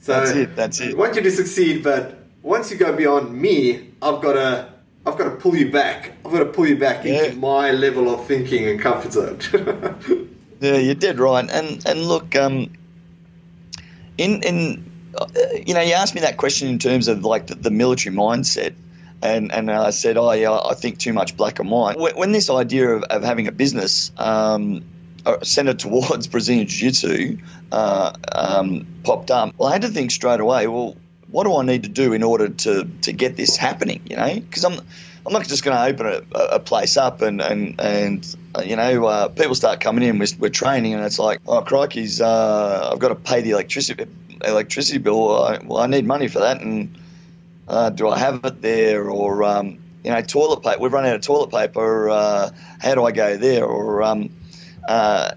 So 0.00 0.12
That's 0.12 0.30
it, 0.32 0.56
that's 0.56 0.80
it. 0.80 0.94
I 0.94 0.96
want 0.96 1.14
you 1.14 1.22
to 1.22 1.30
succeed, 1.30 1.84
but 1.84 2.18
once 2.42 2.70
you 2.70 2.76
go 2.76 2.96
beyond 2.96 3.32
me, 3.32 3.90
I've 4.02 4.20
got 4.20 4.32
to 4.34 4.72
I've 5.04 5.18
got 5.18 5.24
to 5.24 5.36
pull 5.36 5.56
you 5.56 5.70
back. 5.70 6.12
I've 6.24 6.30
got 6.32 6.38
to 6.40 6.46
pull 6.46 6.66
you 6.66 6.76
back 6.76 7.04
Yeah. 7.04 7.24
into 7.24 7.36
my 7.36 7.72
level 7.72 8.12
of 8.12 8.24
thinking 8.26 8.68
and 8.68 8.80
comfort 8.80 9.12
zone. 9.12 9.38
Yeah, 10.60 10.76
you're 10.76 10.94
dead 10.94 11.18
right. 11.18 11.48
And 11.50 11.84
and 11.88 12.02
look, 12.06 12.36
um, 12.36 12.70
in 14.16 14.40
in 14.44 14.91
you 15.66 15.74
know, 15.74 15.80
you 15.80 15.94
asked 15.94 16.14
me 16.14 16.22
that 16.22 16.36
question 16.36 16.68
in 16.68 16.78
terms 16.78 17.08
of 17.08 17.24
like 17.24 17.46
the, 17.46 17.54
the 17.54 17.70
military 17.70 18.14
mindset, 18.14 18.74
and 19.22 19.52
and 19.52 19.70
I 19.70 19.90
said, 19.90 20.16
oh 20.16 20.32
yeah, 20.32 20.52
I 20.52 20.74
think 20.74 20.98
too 20.98 21.12
much 21.12 21.36
black 21.36 21.58
and 21.58 21.70
white. 21.70 21.96
When, 21.98 22.32
this 22.32 22.50
idea 22.50 22.88
of, 22.90 23.02
of 23.04 23.22
having 23.22 23.46
a 23.46 23.52
business 23.52 24.10
um, 24.16 24.84
uh, 25.24 25.42
centered 25.42 25.78
towards 25.78 26.26
Brazilian 26.26 26.66
Jiu-Jitsu 26.66 27.38
uh, 27.70 28.12
um, 28.32 28.86
popped 29.04 29.30
up, 29.30 29.54
well, 29.58 29.68
I 29.68 29.72
had 29.72 29.82
to 29.82 29.88
think 29.88 30.10
straight 30.10 30.40
away. 30.40 30.66
Well, 30.66 30.96
what 31.28 31.44
do 31.44 31.56
I 31.56 31.64
need 31.64 31.84
to 31.84 31.88
do 31.88 32.12
in 32.12 32.22
order 32.22 32.48
to 32.48 32.88
to 33.02 33.12
get 33.12 33.36
this 33.36 33.56
happening? 33.56 34.02
You 34.08 34.16
know, 34.16 34.34
because 34.34 34.64
I'm 34.64 34.80
I'm 35.24 35.32
not 35.32 35.46
just 35.46 35.64
going 35.64 35.76
to 35.76 35.84
open 35.84 36.26
a, 36.34 36.38
a 36.56 36.60
place 36.60 36.96
up 36.96 37.22
and 37.22 37.40
and 37.40 37.80
and 37.80 38.36
uh, 38.56 38.62
you 38.62 38.76
know 38.76 39.06
uh, 39.06 39.28
people 39.28 39.54
start 39.54 39.80
coming 39.80 40.02
in. 40.02 40.18
We're, 40.18 40.26
we're 40.38 40.50
training, 40.50 40.94
and 40.94 41.04
it's 41.04 41.18
like, 41.18 41.40
oh 41.46 41.62
crikey's, 41.62 42.20
uh, 42.20 42.90
I've 42.92 42.98
got 42.98 43.08
to 43.08 43.14
pay 43.14 43.40
the 43.40 43.50
electricity 43.50 44.06
electricity 44.44 44.98
bill. 44.98 45.42
I, 45.42 45.58
well, 45.64 45.78
I 45.78 45.86
need 45.86 46.06
money 46.06 46.28
for 46.28 46.40
that, 46.40 46.60
and 46.60 46.98
uh, 47.68 47.90
do 47.90 48.08
I 48.08 48.18
have 48.18 48.44
it 48.44 48.60
there 48.62 49.08
or 49.08 49.44
um, 49.44 49.78
you 50.02 50.10
know 50.10 50.20
toilet 50.22 50.62
paper? 50.62 50.80
We've 50.80 50.92
run 50.92 51.06
out 51.06 51.14
of 51.14 51.22
toilet 51.22 51.50
paper. 51.50 52.10
Uh, 52.10 52.50
how 52.80 52.94
do 52.94 53.04
I 53.04 53.12
go 53.12 53.36
there? 53.36 53.64
Or 53.64 54.02
um, 54.02 54.30
uh, 54.88 55.32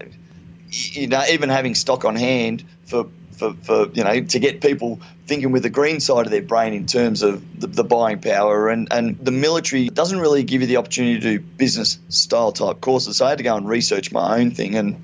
you 0.70 1.06
know, 1.06 1.22
even 1.30 1.48
having 1.48 1.74
stock 1.74 2.04
on 2.04 2.16
hand 2.16 2.64
for, 2.84 3.08
for, 3.36 3.54
for 3.54 3.88
you 3.92 4.04
know 4.04 4.22
to 4.22 4.38
get 4.38 4.60
people 4.60 5.00
thinking 5.26 5.52
with 5.52 5.62
the 5.62 5.70
green 5.70 6.00
side 6.00 6.24
of 6.24 6.30
their 6.30 6.42
brain 6.42 6.72
in 6.72 6.86
terms 6.86 7.22
of 7.22 7.60
the, 7.60 7.66
the 7.66 7.84
buying 7.84 8.20
power. 8.20 8.68
And, 8.68 8.88
and 8.92 9.18
the 9.18 9.32
military 9.32 9.88
doesn't 9.88 10.18
really 10.18 10.44
give 10.44 10.60
you 10.60 10.68
the 10.68 10.76
opportunity 10.76 11.20
to 11.20 11.38
do 11.38 11.40
business 11.40 11.98
style 12.08 12.52
type 12.52 12.80
courses. 12.80 13.16
So 13.16 13.26
I 13.26 13.30
had 13.30 13.38
to 13.38 13.44
go 13.44 13.56
and 13.56 13.68
research 13.68 14.12
my 14.12 14.38
own 14.38 14.52
thing. 14.52 14.76
And 14.76 15.02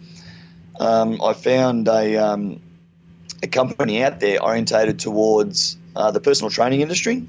um, 0.78 1.20
I 1.22 1.32
found 1.32 1.88
a 1.88 2.16
um, 2.16 2.60
a 3.42 3.46
company 3.46 4.02
out 4.02 4.20
there 4.20 4.42
orientated 4.42 4.98
towards 4.98 5.76
uh, 5.94 6.10
the 6.10 6.20
personal 6.20 6.50
training 6.50 6.80
industry, 6.80 7.26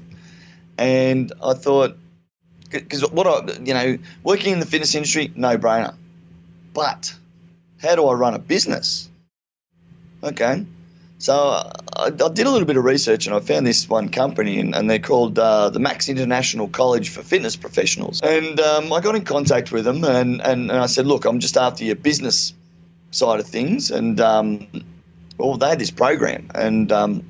and 0.78 1.32
I 1.42 1.54
thought 1.54 1.96
because 2.70 3.08
what 3.10 3.26
I 3.26 3.52
you 3.62 3.74
know 3.74 3.98
working 4.22 4.52
in 4.52 4.60
the 4.60 4.66
fitness 4.66 4.94
industry 4.94 5.32
no 5.34 5.58
brainer, 5.58 5.94
but 6.72 7.14
how 7.80 7.94
do 7.96 8.06
I 8.06 8.14
run 8.14 8.34
a 8.34 8.38
business? 8.38 9.08
Okay, 10.22 10.64
so 11.18 11.34
I, 11.34 11.72
I 12.06 12.10
did 12.10 12.46
a 12.46 12.50
little 12.50 12.66
bit 12.66 12.76
of 12.76 12.84
research 12.84 13.26
and 13.26 13.34
I 13.34 13.40
found 13.40 13.66
this 13.66 13.88
one 13.88 14.08
company 14.08 14.60
and, 14.60 14.74
and 14.74 14.90
they're 14.90 14.98
called 14.98 15.38
uh, 15.38 15.70
the 15.70 15.78
Max 15.78 16.08
International 16.08 16.68
College 16.68 17.10
for 17.10 17.22
Fitness 17.22 17.56
Professionals, 17.56 18.20
and 18.22 18.58
um, 18.60 18.92
I 18.92 19.00
got 19.00 19.14
in 19.14 19.24
contact 19.24 19.72
with 19.72 19.84
them 19.84 20.04
and, 20.04 20.40
and, 20.40 20.70
and 20.70 20.78
I 20.78 20.86
said, 20.86 21.06
look, 21.06 21.24
I'm 21.24 21.40
just 21.40 21.56
after 21.56 21.84
your 21.84 21.96
business 21.96 22.52
side 23.10 23.40
of 23.40 23.46
things, 23.46 23.90
and 23.90 24.20
um, 24.20 24.66
well, 25.38 25.56
they 25.56 25.68
had 25.68 25.78
this 25.78 25.90
program, 25.90 26.50
and 26.54 26.90
um, 26.92 27.24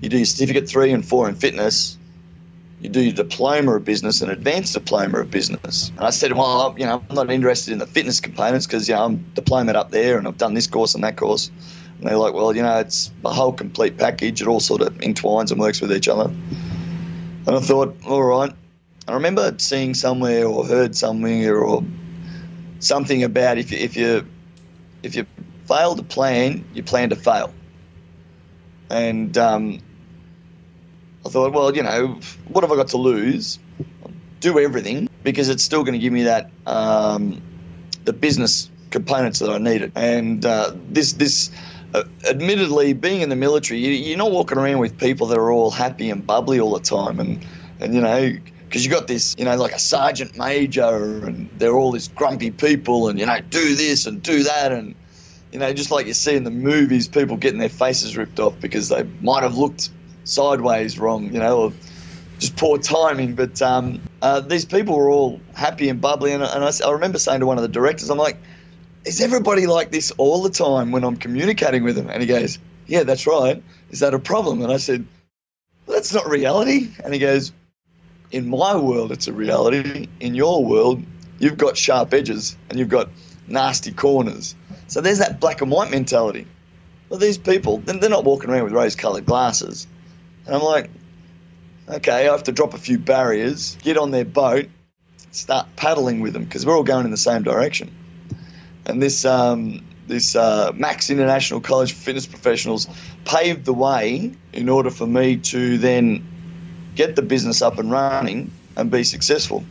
you 0.00 0.08
do 0.08 0.16
your 0.16 0.26
certificate 0.26 0.68
three 0.68 0.92
and 0.92 1.04
four 1.04 1.28
in 1.28 1.34
fitness. 1.34 1.96
You 2.80 2.88
do 2.88 3.00
your 3.00 3.12
diploma 3.12 3.74
of 3.74 3.84
business 3.84 4.22
and 4.22 4.30
advanced 4.30 4.74
diploma 4.74 5.18
of 5.18 5.30
business. 5.30 5.88
And 5.90 6.00
I 6.00 6.10
said, 6.10 6.32
well, 6.32 6.76
you 6.78 6.86
know, 6.86 7.02
I'm 7.08 7.14
not 7.16 7.30
interested 7.30 7.72
in 7.72 7.78
the 7.78 7.88
fitness 7.88 8.20
components 8.20 8.66
because 8.66 8.88
you 8.88 8.94
know 8.94 9.04
I'm 9.04 9.18
diplomaed 9.34 9.74
up 9.74 9.90
there 9.90 10.16
and 10.16 10.28
I've 10.28 10.36
done 10.36 10.54
this 10.54 10.68
course 10.68 10.94
and 10.94 11.02
that 11.02 11.16
course. 11.16 11.50
And 11.98 12.08
they're 12.08 12.16
like, 12.16 12.32
well, 12.32 12.54
you 12.54 12.62
know, 12.62 12.78
it's 12.78 13.10
a 13.24 13.32
whole 13.32 13.52
complete 13.52 13.98
package. 13.98 14.40
It 14.40 14.46
all 14.46 14.60
sort 14.60 14.82
of 14.82 15.02
entwines 15.02 15.50
and 15.50 15.60
works 15.60 15.80
with 15.80 15.92
each 15.92 16.08
other. 16.08 16.30
And 16.30 17.48
I 17.48 17.60
thought, 17.60 17.96
all 18.06 18.22
right. 18.22 18.52
I 19.08 19.14
remember 19.14 19.54
seeing 19.58 19.94
somewhere 19.94 20.46
or 20.46 20.66
heard 20.66 20.94
somewhere 20.94 21.58
or 21.58 21.82
something 22.78 23.24
about 23.24 23.58
if 23.58 23.72
you, 23.72 23.78
if 23.78 23.96
you 23.96 24.26
if 25.02 25.16
you 25.16 25.26
fail 25.66 25.96
to 25.96 26.02
plan, 26.02 26.64
you 26.74 26.82
plan 26.82 27.10
to 27.10 27.16
fail. 27.16 27.52
And 28.90 29.36
um, 29.38 29.80
I 31.24 31.30
thought, 31.30 31.52
well, 31.52 31.74
you 31.74 31.82
know, 31.82 32.20
what 32.46 32.64
have 32.64 32.72
I 32.72 32.76
got 32.76 32.88
to 32.88 32.96
lose? 32.96 33.58
Do 34.40 34.58
everything 34.58 35.08
because 35.22 35.48
it's 35.48 35.62
still 35.62 35.82
going 35.84 35.94
to 35.94 35.98
give 35.98 36.12
me 36.12 36.24
that 36.24 36.50
um, 36.66 37.42
the 38.04 38.12
business 38.12 38.70
components 38.90 39.40
that 39.40 39.50
I 39.50 39.58
needed. 39.58 39.92
And 39.94 40.44
uh, 40.44 40.72
this 40.88 41.14
this 41.14 41.50
uh, 41.94 42.02
admittedly, 42.28 42.92
being 42.92 43.22
in 43.22 43.28
the 43.28 43.36
military, 43.36 43.80
you, 43.80 43.90
you're 43.92 44.18
not 44.18 44.30
walking 44.30 44.58
around 44.58 44.78
with 44.78 44.98
people 44.98 45.28
that 45.28 45.38
are 45.38 45.50
all 45.50 45.70
happy 45.70 46.10
and 46.10 46.26
bubbly 46.26 46.60
all 46.60 46.72
the 46.72 46.80
time, 46.80 47.20
and 47.20 47.44
and 47.80 47.94
you 47.94 48.00
know. 48.00 48.32
Because 48.68 48.84
you've 48.84 48.92
got 48.92 49.06
this, 49.06 49.34
you 49.38 49.46
know, 49.46 49.56
like 49.56 49.72
a 49.72 49.78
sergeant 49.78 50.36
major, 50.36 51.24
and 51.24 51.48
they're 51.56 51.74
all 51.74 51.90
these 51.90 52.08
grumpy 52.08 52.50
people, 52.50 53.08
and 53.08 53.18
you 53.18 53.24
know, 53.24 53.40
do 53.40 53.74
this 53.74 54.04
and 54.04 54.22
do 54.22 54.42
that, 54.42 54.72
and 54.72 54.94
you 55.52 55.58
know, 55.58 55.72
just 55.72 55.90
like 55.90 56.06
you 56.06 56.12
see 56.12 56.36
in 56.36 56.44
the 56.44 56.50
movies, 56.50 57.08
people 57.08 57.36
getting 57.36 57.58
their 57.58 57.70
faces 57.70 58.16
ripped 58.16 58.38
off 58.38 58.60
because 58.60 58.90
they 58.90 59.04
might 59.22 59.42
have 59.42 59.56
looked 59.56 59.88
sideways 60.24 60.98
wrong, 60.98 61.32
you 61.32 61.38
know, 61.38 61.58
or 61.58 61.72
just 62.38 62.56
poor 62.56 62.78
timing. 62.78 63.34
But 63.34 63.60
um, 63.62 64.02
uh, 64.20 64.40
these 64.40 64.64
people 64.64 64.96
were 64.96 65.08
all 65.08 65.40
happy 65.54 65.88
and 65.88 66.00
bubbly, 66.00 66.32
and, 66.32 66.42
and 66.42 66.64
I, 66.64 66.70
I 66.84 66.90
remember 66.92 67.18
saying 67.18 67.40
to 67.40 67.46
one 67.46 67.56
of 67.56 67.62
the 67.62 67.68
directors, 67.68 68.10
I'm 68.10 68.18
like, 68.18 68.38
is 69.08 69.22
everybody 69.22 69.66
like 69.66 69.90
this 69.90 70.10
all 70.18 70.42
the 70.42 70.50
time 70.50 70.92
when 70.92 71.02
I'm 71.02 71.16
communicating 71.16 71.82
with 71.82 71.96
them? 71.96 72.10
And 72.10 72.20
he 72.20 72.28
goes, 72.28 72.58
yeah, 72.86 73.04
that's 73.04 73.26
right. 73.26 73.62
Is 73.88 74.00
that 74.00 74.12
a 74.12 74.18
problem? 74.18 74.60
And 74.60 74.70
I 74.70 74.76
said, 74.76 75.06
well, 75.86 75.96
that's 75.96 76.12
not 76.12 76.28
reality. 76.28 76.90
And 77.02 77.14
he 77.14 77.18
goes, 77.18 77.52
in 78.30 78.50
my 78.50 78.76
world, 78.76 79.10
it's 79.10 79.26
a 79.26 79.32
reality. 79.32 80.08
In 80.20 80.34
your 80.34 80.62
world, 80.62 81.02
you've 81.38 81.56
got 81.56 81.78
sharp 81.78 82.12
edges 82.12 82.54
and 82.68 82.78
you've 82.78 82.90
got 82.90 83.08
nasty 83.46 83.92
corners. 83.92 84.54
So 84.88 85.00
there's 85.00 85.20
that 85.20 85.40
black 85.40 85.62
and 85.62 85.70
white 85.70 85.90
mentality. 85.90 86.46
Well, 87.08 87.18
these 87.18 87.38
people, 87.38 87.78
they're 87.78 88.10
not 88.10 88.24
walking 88.24 88.50
around 88.50 88.64
with 88.64 88.74
rose 88.74 88.94
coloured 88.94 89.24
glasses. 89.24 89.86
And 90.44 90.54
I'm 90.54 90.62
like, 90.62 90.90
okay, 91.88 92.28
I 92.28 92.32
have 92.32 92.42
to 92.42 92.52
drop 92.52 92.74
a 92.74 92.78
few 92.78 92.98
barriers, 92.98 93.78
get 93.80 93.96
on 93.96 94.10
their 94.10 94.26
boat, 94.26 94.66
start 95.30 95.66
paddling 95.76 96.20
with 96.20 96.34
them 96.34 96.44
because 96.44 96.66
we're 96.66 96.76
all 96.76 96.82
going 96.82 97.06
in 97.06 97.10
the 97.10 97.16
same 97.16 97.42
direction. 97.42 97.90
And 98.88 99.02
this, 99.02 99.24
um, 99.24 99.84
this 100.06 100.34
uh, 100.34 100.72
Max 100.74 101.10
International 101.10 101.60
College 101.60 101.92
for 101.92 102.00
Fitness 102.00 102.26
Professionals 102.26 102.88
paved 103.24 103.64
the 103.66 103.74
way 103.74 104.32
in 104.52 104.68
order 104.68 104.90
for 104.90 105.06
me 105.06 105.36
to 105.36 105.78
then 105.78 106.26
get 106.94 107.14
the 107.14 107.22
business 107.22 107.62
up 107.62 107.78
and 107.78 107.90
running 107.90 108.50
and 108.76 108.90
be 108.90 109.04
successful. 109.04 109.64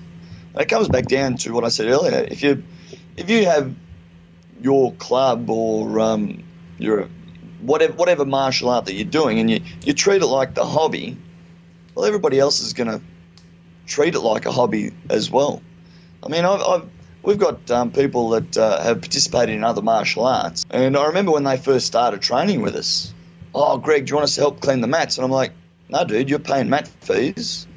And 0.53 0.61
it 0.61 0.69
comes 0.69 0.87
back 0.87 1.07
down 1.07 1.37
to 1.37 1.51
what 1.53 1.63
I 1.63 1.69
said 1.69 1.87
earlier. 1.87 2.27
If 2.29 2.43
you 2.43 2.63
if 3.17 3.29
you 3.29 3.45
have 3.45 3.75
your 4.61 4.93
club 4.93 5.49
or 5.49 5.99
um, 5.99 6.43
your 6.77 7.09
whatever 7.61 7.93
whatever 7.93 8.25
martial 8.25 8.69
art 8.69 8.85
that 8.85 8.93
you're 8.93 9.05
doing 9.05 9.39
and 9.39 9.49
you, 9.49 9.61
you 9.83 9.93
treat 9.93 10.21
it 10.21 10.27
like 10.27 10.53
the 10.53 10.65
hobby, 10.65 11.17
well, 11.95 12.05
everybody 12.05 12.39
else 12.39 12.61
is 12.61 12.73
going 12.73 12.89
to 12.89 13.01
treat 13.87 14.15
it 14.15 14.19
like 14.19 14.45
a 14.45 14.51
hobby 14.51 14.91
as 15.09 15.31
well. 15.31 15.61
I 16.23 16.29
mean, 16.29 16.45
I've, 16.45 16.61
I've 16.61 16.89
we've 17.27 17.37
got 17.37 17.69
um, 17.71 17.91
people 17.91 18.29
that 18.29 18.57
uh, 18.57 18.81
have 18.81 19.01
participated 19.01 19.53
in 19.53 19.63
other 19.63 19.81
martial 19.81 20.25
arts, 20.25 20.65
and 20.69 20.95
I 20.95 21.07
remember 21.07 21.33
when 21.33 21.43
they 21.43 21.57
first 21.57 21.85
started 21.85 22.21
training 22.21 22.61
with 22.61 22.75
us. 22.75 23.13
Oh, 23.53 23.77
Greg, 23.77 24.05
do 24.05 24.11
you 24.11 24.15
want 24.15 24.23
us 24.23 24.35
to 24.35 24.41
help 24.41 24.61
clean 24.61 24.79
the 24.79 24.87
mats? 24.87 25.17
And 25.17 25.25
I'm 25.25 25.31
like, 25.31 25.51
no, 25.89 26.05
dude, 26.05 26.29
you're 26.29 26.39
paying 26.39 26.69
mat 26.69 26.87
fees. 26.87 27.67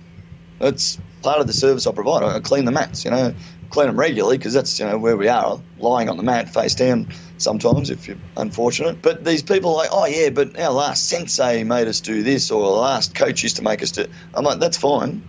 That's 0.61 0.99
part 1.23 1.41
of 1.41 1.49
the 1.49 1.53
service 1.53 1.87
I 1.87 1.93
provide. 1.93 2.23
I 2.23 2.39
clean 2.39 2.65
the 2.65 2.71
mats, 2.71 3.05
you 3.05 3.11
know, 3.11 3.35
clean 3.71 3.89
them 3.89 3.99
regularly 3.99 4.39
because 4.39 4.55
that's 4.55 4.79
you 4.79 4.87
know 4.87 4.99
where 4.99 5.17
we 5.17 5.27
are, 5.27 5.61
lying 5.79 6.09
on 6.09 6.17
the 6.17 6.23
mat 6.23 6.55
face 6.55 6.77
down 6.77 7.09
sometimes 7.39 7.91
if 7.91 8.07
you're 8.07 8.19
unfortunate. 8.37 9.03
But 9.03 9.25
these 9.25 9.43
people 9.43 9.71
are 9.71 9.77
like, 9.77 9.91
oh 9.91 10.07
yeah, 10.07 10.31
but 10.31 10.59
our 10.61 10.71
last 10.71 11.09
sensei 11.09 11.65
made 11.65 11.89
us 11.89 12.01
do 12.01 12.23
this, 12.23 12.53
or 12.53 12.65
our 12.65 12.81
last 12.83 13.17
coach 13.17 13.43
used 13.43 13.57
to 13.57 13.63
make 13.63 13.83
us 13.83 13.91
do. 13.91 14.07
I'm 14.33 14.45
like, 14.45 14.61
that's 14.61 14.77
fine, 14.77 15.25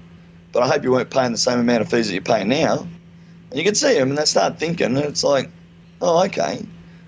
but 0.51 0.61
I 0.61 0.67
hope 0.67 0.83
you 0.83 0.91
weren't 0.91 1.09
paying 1.09 1.31
the 1.31 1.39
same 1.39 1.59
amount 1.59 1.81
of 1.81 1.89
fees 1.89 2.05
that 2.05 2.13
you're 2.13 2.21
paying 2.21 2.49
now. 2.49 2.87
And 3.51 3.59
you 3.59 3.65
can 3.65 3.75
see 3.75 3.93
them, 3.93 4.09
and 4.09 4.17
they 4.17 4.25
start 4.25 4.57
thinking, 4.57 4.97
and 4.97 4.97
it's 4.97 5.23
like, 5.23 5.49
oh 6.01 6.25
okay. 6.25 6.65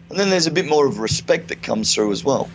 And 0.10 0.20
then 0.20 0.30
there's 0.30 0.46
a 0.46 0.52
bit 0.52 0.68
more 0.68 0.86
of 0.86 1.00
respect 1.00 1.48
that 1.48 1.64
comes 1.64 1.94
through 1.96 2.12
as 2.12 2.24
well. 2.24 2.50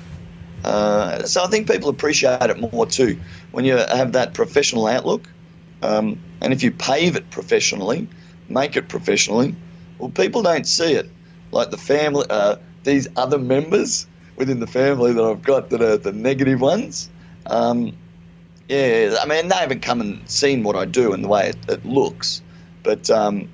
Uh, 0.64 1.24
so 1.24 1.42
I 1.42 1.46
think 1.48 1.70
people 1.70 1.88
appreciate 1.88 2.42
it 2.42 2.72
more 2.72 2.86
too 2.86 3.18
when 3.50 3.64
you 3.64 3.76
have 3.76 4.12
that 4.12 4.34
professional 4.34 4.86
outlook. 4.86 5.28
Um, 5.82 6.20
and 6.40 6.52
if 6.52 6.62
you 6.62 6.70
pave 6.70 7.16
it 7.16 7.30
professionally, 7.30 8.08
make 8.48 8.76
it 8.76 8.88
professionally, 8.88 9.54
well, 9.98 10.10
people 10.10 10.42
don't 10.42 10.66
see 10.66 10.92
it. 10.92 11.08
Like 11.50 11.70
the 11.70 11.78
family, 11.78 12.26
uh, 12.28 12.56
these 12.84 13.08
other 13.16 13.38
members 13.38 14.06
within 14.36 14.60
the 14.60 14.66
family 14.66 15.12
that 15.12 15.24
I've 15.24 15.42
got 15.42 15.70
that 15.70 15.82
are 15.82 15.96
the 15.96 16.12
negative 16.12 16.60
ones. 16.60 17.08
Um, 17.46 17.96
yeah, 18.68 19.16
I 19.20 19.26
mean, 19.26 19.48
they 19.48 19.56
haven't 19.56 19.80
come 19.80 20.00
and 20.00 20.28
seen 20.28 20.62
what 20.62 20.76
I 20.76 20.84
do 20.84 21.12
and 21.12 21.24
the 21.24 21.28
way 21.28 21.48
it, 21.48 21.56
it 21.68 21.84
looks. 21.86 22.42
But 22.82 23.10
um, 23.10 23.48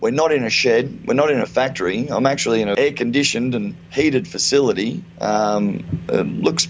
we're 0.00 0.10
not 0.10 0.32
in 0.32 0.44
a 0.44 0.50
shed. 0.50 1.06
We're 1.06 1.14
not 1.14 1.30
in 1.30 1.40
a 1.40 1.46
factory. 1.46 2.08
I'm 2.08 2.26
actually 2.26 2.60
in 2.60 2.68
an 2.68 2.78
air 2.78 2.92
conditioned 2.92 3.54
and 3.54 3.74
heated 3.90 4.28
facility. 4.28 5.02
Um, 5.20 5.84
looks 6.08 6.68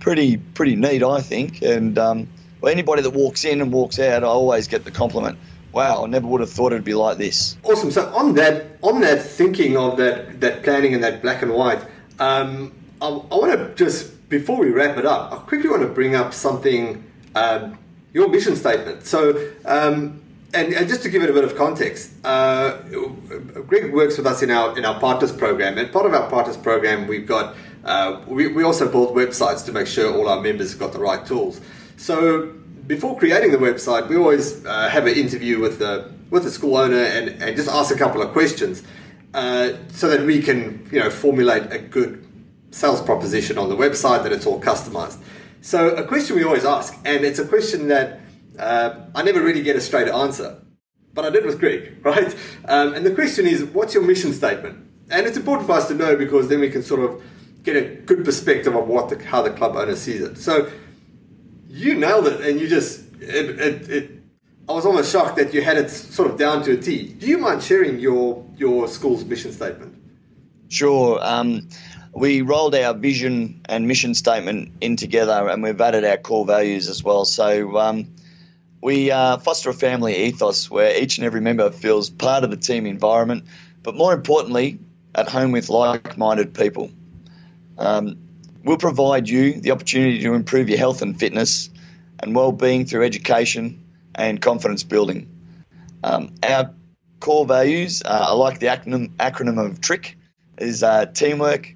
pretty 0.00 0.36
pretty 0.36 0.76
neat, 0.76 1.02
I 1.02 1.20
think. 1.20 1.62
And 1.62 1.98
um, 1.98 2.28
well, 2.60 2.72
anybody 2.72 3.02
that 3.02 3.10
walks 3.10 3.44
in 3.44 3.60
and 3.60 3.72
walks 3.72 3.98
out, 3.98 4.22
I 4.22 4.28
always 4.28 4.68
get 4.68 4.84
the 4.84 4.90
compliment. 4.90 5.38
Wow, 5.72 6.04
I 6.04 6.06
never 6.06 6.26
would 6.26 6.40
have 6.40 6.50
thought 6.50 6.72
it'd 6.72 6.84
be 6.84 6.94
like 6.94 7.18
this. 7.18 7.56
Awesome. 7.62 7.90
So 7.90 8.06
on 8.14 8.34
that, 8.34 8.78
on 8.82 9.00
that 9.02 9.22
thinking 9.22 9.76
of 9.76 9.96
that 9.98 10.40
that 10.40 10.62
planning 10.62 10.94
and 10.94 11.02
that 11.02 11.20
black 11.22 11.42
and 11.42 11.52
white, 11.52 11.82
um, 12.18 12.72
I, 13.02 13.08
I 13.08 13.34
want 13.34 13.52
to 13.52 13.74
just 13.74 14.28
before 14.28 14.58
we 14.58 14.70
wrap 14.70 14.96
it 14.96 15.06
up, 15.06 15.32
I 15.32 15.36
quickly 15.36 15.68
want 15.70 15.82
to 15.82 15.88
bring 15.88 16.14
up 16.14 16.32
something. 16.32 17.04
Um, 17.34 17.78
your 18.12 18.28
mission 18.28 18.54
statement. 18.56 19.04
So. 19.04 19.50
Um, 19.64 20.22
and, 20.54 20.72
and, 20.72 20.88
just 20.88 21.02
to 21.02 21.10
give 21.10 21.22
it 21.22 21.28
a 21.28 21.32
bit 21.32 21.44
of 21.44 21.56
context, 21.56 22.12
uh, 22.24 22.78
Greg 23.66 23.92
works 23.92 24.16
with 24.16 24.26
us 24.26 24.42
in 24.42 24.50
our 24.50 24.76
in 24.78 24.84
our 24.84 24.98
partners 24.98 25.30
program, 25.30 25.76
and 25.76 25.92
part 25.92 26.06
of 26.06 26.14
our 26.14 26.28
partners 26.30 26.56
program, 26.56 27.06
we've 27.06 27.26
got 27.26 27.54
uh, 27.84 28.22
we, 28.26 28.48
we 28.48 28.62
also 28.62 28.90
build 28.90 29.14
websites 29.14 29.64
to 29.66 29.72
make 29.72 29.86
sure 29.86 30.14
all 30.14 30.28
our 30.28 30.40
members 30.40 30.74
got 30.74 30.92
the 30.92 30.98
right 30.98 31.24
tools. 31.26 31.60
So 31.96 32.46
before 32.86 33.18
creating 33.18 33.52
the 33.52 33.58
website, 33.58 34.08
we 34.08 34.16
always 34.16 34.64
uh, 34.64 34.88
have 34.88 35.06
an 35.06 35.14
interview 35.14 35.60
with 35.60 35.78
the 35.78 36.10
with 36.30 36.44
the 36.44 36.50
school 36.50 36.76
owner 36.76 37.02
and, 37.02 37.28
and 37.42 37.56
just 37.56 37.68
ask 37.68 37.94
a 37.94 37.98
couple 37.98 38.22
of 38.22 38.32
questions 38.32 38.82
uh, 39.34 39.72
so 39.90 40.08
that 40.08 40.26
we 40.26 40.42
can 40.42 40.88
you 40.90 41.00
know 41.00 41.10
formulate 41.10 41.70
a 41.72 41.78
good 41.78 42.24
sales 42.70 43.00
proposition 43.02 43.58
on 43.58 43.68
the 43.68 43.76
website 43.76 44.22
that 44.22 44.32
it's 44.32 44.46
all 44.46 44.60
customized. 44.60 45.18
So 45.60 45.90
a 45.90 46.06
question 46.06 46.36
we 46.36 46.44
always 46.44 46.64
ask, 46.64 46.96
and 47.04 47.24
it's 47.24 47.38
a 47.38 47.46
question 47.46 47.88
that 47.88 48.20
uh, 48.58 49.06
I 49.14 49.22
never 49.22 49.40
really 49.40 49.62
get 49.62 49.76
a 49.76 49.80
straight 49.80 50.08
answer, 50.08 50.60
but 51.14 51.24
I 51.24 51.30
did 51.30 51.44
with 51.44 51.58
Greg, 51.58 51.98
right? 52.02 52.34
Um, 52.66 52.94
and 52.94 53.04
the 53.04 53.14
question 53.14 53.46
is, 53.46 53.64
what's 53.64 53.94
your 53.94 54.02
mission 54.02 54.32
statement? 54.32 54.86
And 55.10 55.26
it's 55.26 55.36
important 55.36 55.66
for 55.66 55.74
us 55.74 55.88
to 55.88 55.94
know 55.94 56.16
because 56.16 56.48
then 56.48 56.60
we 56.60 56.70
can 56.70 56.82
sort 56.82 57.00
of 57.00 57.22
get 57.62 57.76
a 57.76 57.82
good 57.82 58.24
perspective 58.24 58.74
of 58.74 58.86
what 58.86 59.08
the, 59.08 59.24
how 59.24 59.42
the 59.42 59.50
club 59.50 59.76
owner 59.76 59.96
sees 59.96 60.20
it. 60.20 60.38
So 60.38 60.70
you 61.68 61.94
nailed 61.94 62.26
it, 62.26 62.40
and 62.40 62.60
you 62.60 62.68
just 62.68 63.04
it, 63.20 63.60
it, 63.60 63.88
it 63.88 64.10
I 64.68 64.72
was 64.72 64.84
almost 64.84 65.10
shocked 65.10 65.36
that 65.36 65.54
you 65.54 65.62
had 65.62 65.78
it 65.78 65.88
sort 65.88 66.30
of 66.30 66.38
down 66.38 66.62
to 66.64 66.72
a 66.72 66.76
T. 66.76 67.14
Do 67.14 67.26
you 67.26 67.38
mind 67.38 67.62
sharing 67.62 67.98
your 67.98 68.44
your 68.56 68.88
school's 68.88 69.24
mission 69.24 69.52
statement? 69.52 69.94
Sure. 70.68 71.18
Um, 71.22 71.68
we 72.14 72.42
rolled 72.42 72.74
our 72.74 72.94
vision 72.94 73.60
and 73.66 73.88
mission 73.88 74.14
statement 74.14 74.72
in 74.80 74.96
together, 74.96 75.48
and 75.48 75.62
we've 75.62 75.80
added 75.80 76.04
our 76.04 76.16
core 76.18 76.44
values 76.44 76.88
as 76.88 77.02
well. 77.02 77.24
So 77.24 77.78
um, 77.78 78.14
we 78.80 79.10
uh, 79.10 79.38
foster 79.38 79.70
a 79.70 79.74
family 79.74 80.26
ethos 80.26 80.70
where 80.70 81.00
each 81.00 81.18
and 81.18 81.26
every 81.26 81.40
member 81.40 81.70
feels 81.70 82.10
part 82.10 82.44
of 82.44 82.50
the 82.50 82.56
team 82.56 82.86
environment, 82.86 83.44
but 83.82 83.94
more 83.94 84.12
importantly, 84.12 84.78
at 85.14 85.28
home 85.28 85.52
with 85.52 85.68
like-minded 85.68 86.54
people. 86.54 86.90
Um, 87.76 88.18
we'll 88.62 88.76
provide 88.76 89.28
you 89.28 89.60
the 89.60 89.72
opportunity 89.72 90.20
to 90.20 90.34
improve 90.34 90.68
your 90.68 90.78
health 90.78 91.02
and 91.02 91.18
fitness 91.18 91.70
and 92.20 92.34
well-being 92.34 92.86
through 92.86 93.04
education 93.04 93.84
and 94.14 94.40
confidence 94.40 94.84
building. 94.84 95.28
Um, 96.04 96.34
our 96.42 96.74
core 97.20 97.46
values, 97.46 98.02
uh, 98.04 98.26
I 98.28 98.32
like 98.32 98.60
the 98.60 98.66
acronym, 98.66 99.10
acronym 99.16 99.64
of 99.64 99.80
TRICK, 99.80 100.16
is 100.58 100.82
uh, 100.82 101.06
teamwork, 101.06 101.74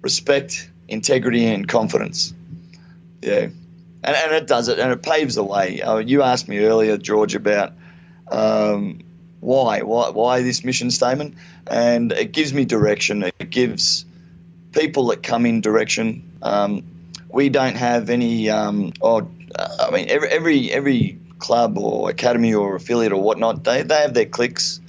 respect, 0.00 0.70
integrity, 0.88 1.46
and 1.46 1.68
confidence. 1.68 2.32
Yeah 3.22 3.48
and, 4.06 4.16
and 4.16 4.32
it 4.32 4.46
does 4.46 4.68
it, 4.68 4.78
and 4.78 4.92
it 4.92 5.02
paves 5.02 5.34
the 5.34 5.44
way. 5.44 5.82
Uh, 5.82 5.96
you 5.96 6.22
asked 6.22 6.48
me 6.48 6.58
earlier, 6.60 6.96
George, 6.96 7.34
about 7.34 7.72
um, 8.30 9.00
why, 9.40 9.82
why, 9.82 10.10
why 10.10 10.42
this 10.42 10.64
mission 10.64 10.90
statement, 10.90 11.34
and 11.66 12.12
it 12.12 12.32
gives 12.32 12.54
me 12.54 12.64
direction. 12.64 13.24
It 13.24 13.50
gives 13.50 14.04
people 14.72 15.08
that 15.08 15.24
come 15.24 15.44
in 15.44 15.60
direction. 15.60 16.38
Um, 16.40 16.84
we 17.28 17.48
don't 17.48 17.76
have 17.76 18.08
any. 18.08 18.48
Um, 18.48 18.92
oh, 19.02 19.28
I 19.58 19.90
mean, 19.90 20.08
every 20.08 20.28
every 20.28 20.72
every 20.72 21.18
club 21.40 21.76
or 21.76 22.08
academy 22.08 22.54
or 22.54 22.76
affiliate 22.76 23.12
or 23.12 23.20
whatnot, 23.20 23.64
they 23.64 23.82
they 23.82 24.02
have 24.02 24.14
their 24.14 24.26
cliques. 24.26 24.80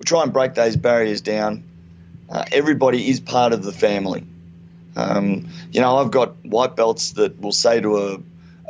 We 0.00 0.04
try 0.04 0.24
and 0.24 0.32
break 0.32 0.54
those 0.54 0.76
barriers 0.76 1.20
down. 1.20 1.62
Uh, 2.28 2.44
everybody 2.50 3.08
is 3.08 3.20
part 3.20 3.52
of 3.52 3.62
the 3.62 3.72
family. 3.72 4.26
Um, 4.96 5.48
you 5.70 5.80
know, 5.80 5.98
I've 5.98 6.10
got 6.10 6.44
white 6.44 6.74
belts 6.74 7.12
that 7.12 7.40
will 7.40 7.52
say 7.52 7.80
to 7.80 7.96
a 7.98 8.18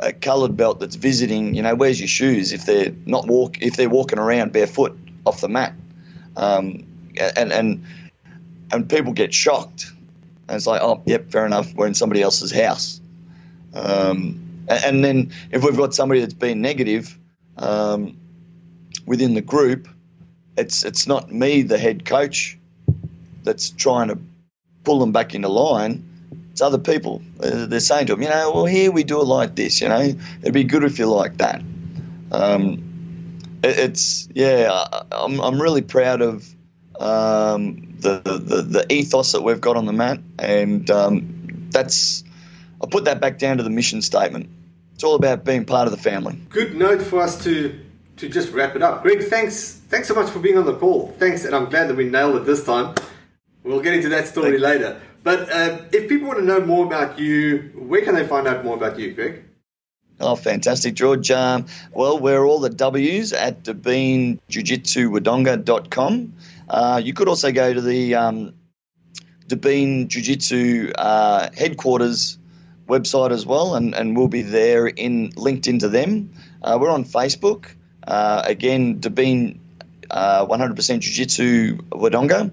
a 0.03 0.13
coloured 0.13 0.57
belt 0.57 0.81
that's 0.81 0.97
visiting, 0.97 1.55
you 1.55 1.63
know, 1.63 1.75
where's 1.75 2.01
your 2.01 2.09
shoes 2.09 2.53
if 2.53 2.67
they're 2.67 2.93
not 3.07 3.27
walk 3.27 3.63
if 3.63 3.77
they're 3.77 3.91
walking 3.91 4.19
around 4.19 4.53
barefoot 4.53 4.99
off 5.27 5.41
the 5.41 5.49
mat, 5.49 5.75
um, 6.37 6.87
and 7.37 7.53
and 7.53 7.85
and 8.73 8.89
people 8.91 9.13
get 9.13 9.35
shocked 9.35 9.87
And 10.49 10.57
it's 10.57 10.67
like, 10.69 10.83
oh, 10.83 11.03
yep, 11.07 11.33
fair 11.33 11.47
enough. 11.47 11.75
We're 11.75 11.89
in 11.89 11.95
somebody 11.95 12.23
else's 12.23 12.53
house. 12.53 13.01
Um, 13.75 14.41
a- 14.69 14.87
and 14.87 15.05
then 15.05 15.33
if 15.53 15.65
we've 15.65 15.77
got 15.77 15.95
somebody 15.95 16.21
that's 16.21 16.35
been 16.35 16.63
negative 16.63 17.19
um, 17.59 18.19
within 19.07 19.35
the 19.35 19.43
group, 19.43 19.89
it's 20.57 20.85
it's 20.85 21.07
not 21.07 21.33
me, 21.33 21.63
the 21.63 21.79
head 21.79 22.05
coach, 22.05 22.59
that's 23.45 23.71
trying 23.71 24.09
to 24.09 24.19
pull 24.85 25.01
them 25.01 25.13
back 25.13 25.35
into 25.35 25.49
line. 25.49 26.08
It's 26.53 26.61
other 26.61 26.79
people. 26.79 27.23
Uh, 27.41 27.67
they're 27.67 27.81
saying 27.81 28.07
to 28.07 28.15
them, 28.15 28.23
you 28.23 28.29
know, 28.29 28.53
well, 28.53 28.65
here 28.65 28.91
we 28.91 29.05
do 29.05 29.21
it 29.21 29.25
like 29.25 29.55
this. 29.55 29.81
You 29.81 29.89
know, 29.89 30.01
it'd 30.01 30.55
be 30.55 30.65
good 30.65 30.83
if 30.83 30.99
you 30.99 31.07
like 31.07 31.37
that. 31.39 31.63
Um, 32.33 33.39
it, 33.63 33.79
it's 33.79 34.29
yeah, 34.35 34.69
I, 34.73 35.03
I'm 35.13 35.41
I'm 35.41 35.63
really 35.63 35.83
proud 35.83 36.21
of 36.21 36.49
um, 36.99 37.97
the, 38.01 38.21
the 38.25 38.63
the 38.63 38.93
ethos 38.93 39.33
that 39.33 39.43
we've 39.43 39.61
got 39.61 39.77
on 39.77 39.87
the 39.87 39.93
mat, 39.93 40.21
and 40.39 40.91
um, 40.91 41.69
that's 41.71 42.25
I 42.83 42.87
put 42.87 43.05
that 43.05 43.21
back 43.21 43.39
down 43.39 43.59
to 43.59 43.63
the 43.63 43.71
mission 43.71 44.03
statement. 44.03 44.49
It's 44.95 45.05
all 45.05 45.15
about 45.15 45.45
being 45.45 45.65
part 45.65 45.87
of 45.87 45.93
the 45.93 46.03
family. 46.03 46.41
Good 46.51 46.75
note 46.75 47.03
for 47.03 47.21
us 47.23 47.43
to 47.45 47.79
to 48.17 48.29
just 48.29 48.53
wrap 48.53 48.75
it 48.75 48.83
up. 48.83 49.03
Greg, 49.03 49.23
thanks 49.23 49.81
thanks 49.89 50.09
so 50.09 50.15
much 50.15 50.29
for 50.31 50.41
being 50.41 50.59
on 50.59 50.67
the 50.67 50.75
call. 50.75 51.15
Thanks, 51.19 51.45
and 51.45 51.55
I'm 51.55 51.71
glad 51.71 51.89
that 51.89 51.97
we 51.97 52.09
nailed 52.09 52.37
it 52.37 52.45
this 52.45 52.65
time. 52.65 52.95
We'll 53.63 53.81
get 53.81 53.95
into 53.95 54.09
that 54.11 54.27
story 54.27 54.53
Thank- 54.53 54.63
later. 54.63 55.01
But 55.29 55.53
uh, 55.53 55.83
if 55.93 56.09
people 56.09 56.29
want 56.29 56.39
to 56.39 56.45
know 56.47 56.65
more 56.65 56.87
about 56.87 57.19
you, 57.19 57.71
where 57.75 58.01
can 58.01 58.15
they 58.15 58.27
find 58.27 58.49
out 58.49 58.65
more 58.65 58.75
about 58.75 58.99
you, 58.99 59.13
Greg? 59.13 59.45
Oh, 60.19 60.37
fantastic, 60.37 60.95
George. 60.95 61.31
Um, 61.31 61.67
well, 61.93 62.19
we're 62.19 62.47
all 62.47 62.61
the 62.61 62.71
W's 62.71 63.35
at 63.35 63.63
DeBeanJujitsuWodonga.com. 63.63 66.33
Uh, 66.71 67.03
you 67.05 67.13
could 67.13 67.29
also 67.29 67.53
go 67.53 67.75
to 67.75 67.81
the 67.83 68.15
um, 68.15 68.55
Debeen 69.47 70.09
Jiu 70.09 70.23
Jitsu 70.23 70.93
uh, 70.97 71.51
headquarters 71.55 72.39
website 72.89 73.31
as 73.31 73.45
well, 73.45 73.75
and, 73.75 73.95
and 73.95 74.17
we'll 74.17 74.29
be 74.29 74.41
there 74.41 74.87
in 74.87 75.35
linked 75.37 75.67
into 75.67 75.91
them. 75.91 76.33
Uh, 76.63 76.79
we're 76.81 76.89
on 76.89 77.05
Facebook. 77.05 77.67
Uh, 78.07 78.41
again, 78.47 78.99
Debeen 78.99 79.59
uh, 80.11 80.47
100% 80.47 81.01
Jiu 81.01 81.13
Jitsu 81.13 81.77
Wodonga. 81.91 82.51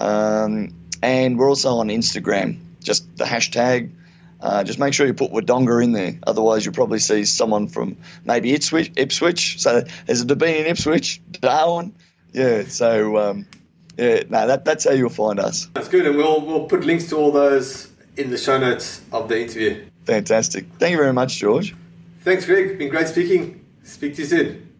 Um, 0.00 0.74
and 1.02 1.38
we're 1.38 1.48
also 1.48 1.76
on 1.76 1.88
Instagram, 1.88 2.58
just 2.82 3.16
the 3.16 3.24
hashtag. 3.24 3.92
Uh, 4.40 4.64
just 4.64 4.78
make 4.78 4.94
sure 4.94 5.06
you 5.06 5.12
put 5.12 5.32
Wodonga 5.32 5.84
in 5.84 5.92
there. 5.92 6.18
Otherwise, 6.26 6.64
you'll 6.64 6.74
probably 6.74 6.98
see 6.98 7.26
someone 7.26 7.68
from 7.68 7.98
maybe 8.24 8.54
Ipswich. 8.54 8.90
Ipswich. 8.96 9.60
So 9.60 9.82
there's 10.06 10.22
a 10.22 10.24
Debeen 10.24 10.60
in 10.60 10.66
Ipswich, 10.66 11.20
Darwin. 11.30 11.94
Yeah. 12.32 12.64
So 12.64 13.18
um, 13.18 13.46
yeah, 13.98 14.22
no, 14.30 14.46
that, 14.46 14.64
that's 14.64 14.84
how 14.84 14.92
you'll 14.92 15.10
find 15.10 15.38
us. 15.38 15.68
That's 15.74 15.88
good, 15.88 16.06
and 16.06 16.16
we'll 16.16 16.40
we'll 16.40 16.64
put 16.66 16.84
links 16.84 17.08
to 17.10 17.16
all 17.16 17.32
those 17.32 17.90
in 18.16 18.30
the 18.30 18.38
show 18.38 18.58
notes 18.58 19.02
of 19.12 19.28
the 19.28 19.40
interview. 19.40 19.84
Fantastic. 20.04 20.66
Thank 20.78 20.92
you 20.92 20.98
very 20.98 21.12
much, 21.12 21.36
George. 21.36 21.76
Thanks, 22.22 22.46
Greg. 22.46 22.78
Been 22.78 22.88
great 22.88 23.08
speaking. 23.08 23.64
Speak 23.82 24.14
to 24.14 24.22
you 24.22 24.28
soon. 24.28 24.70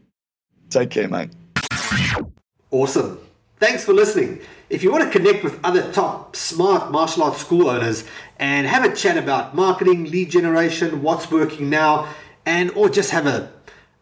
Take 0.70 0.90
care, 0.90 1.08
mate. 1.08 1.30
Awesome. 2.70 3.18
Thanks 3.58 3.84
for 3.84 3.92
listening. 3.92 4.40
If 4.70 4.84
you 4.84 4.92
want 4.92 5.02
to 5.02 5.10
connect 5.10 5.42
with 5.42 5.58
other 5.64 5.92
top 5.92 6.36
smart 6.36 6.92
martial 6.92 7.24
arts 7.24 7.40
school 7.40 7.68
owners 7.68 8.04
and 8.38 8.68
have 8.68 8.84
a 8.84 8.94
chat 8.94 9.16
about 9.16 9.52
marketing, 9.52 10.04
lead 10.04 10.30
generation, 10.30 11.02
what's 11.02 11.28
working 11.28 11.68
now, 11.68 12.06
and 12.46 12.70
or 12.70 12.88
just 12.88 13.10
have 13.10 13.26
a 13.26 13.50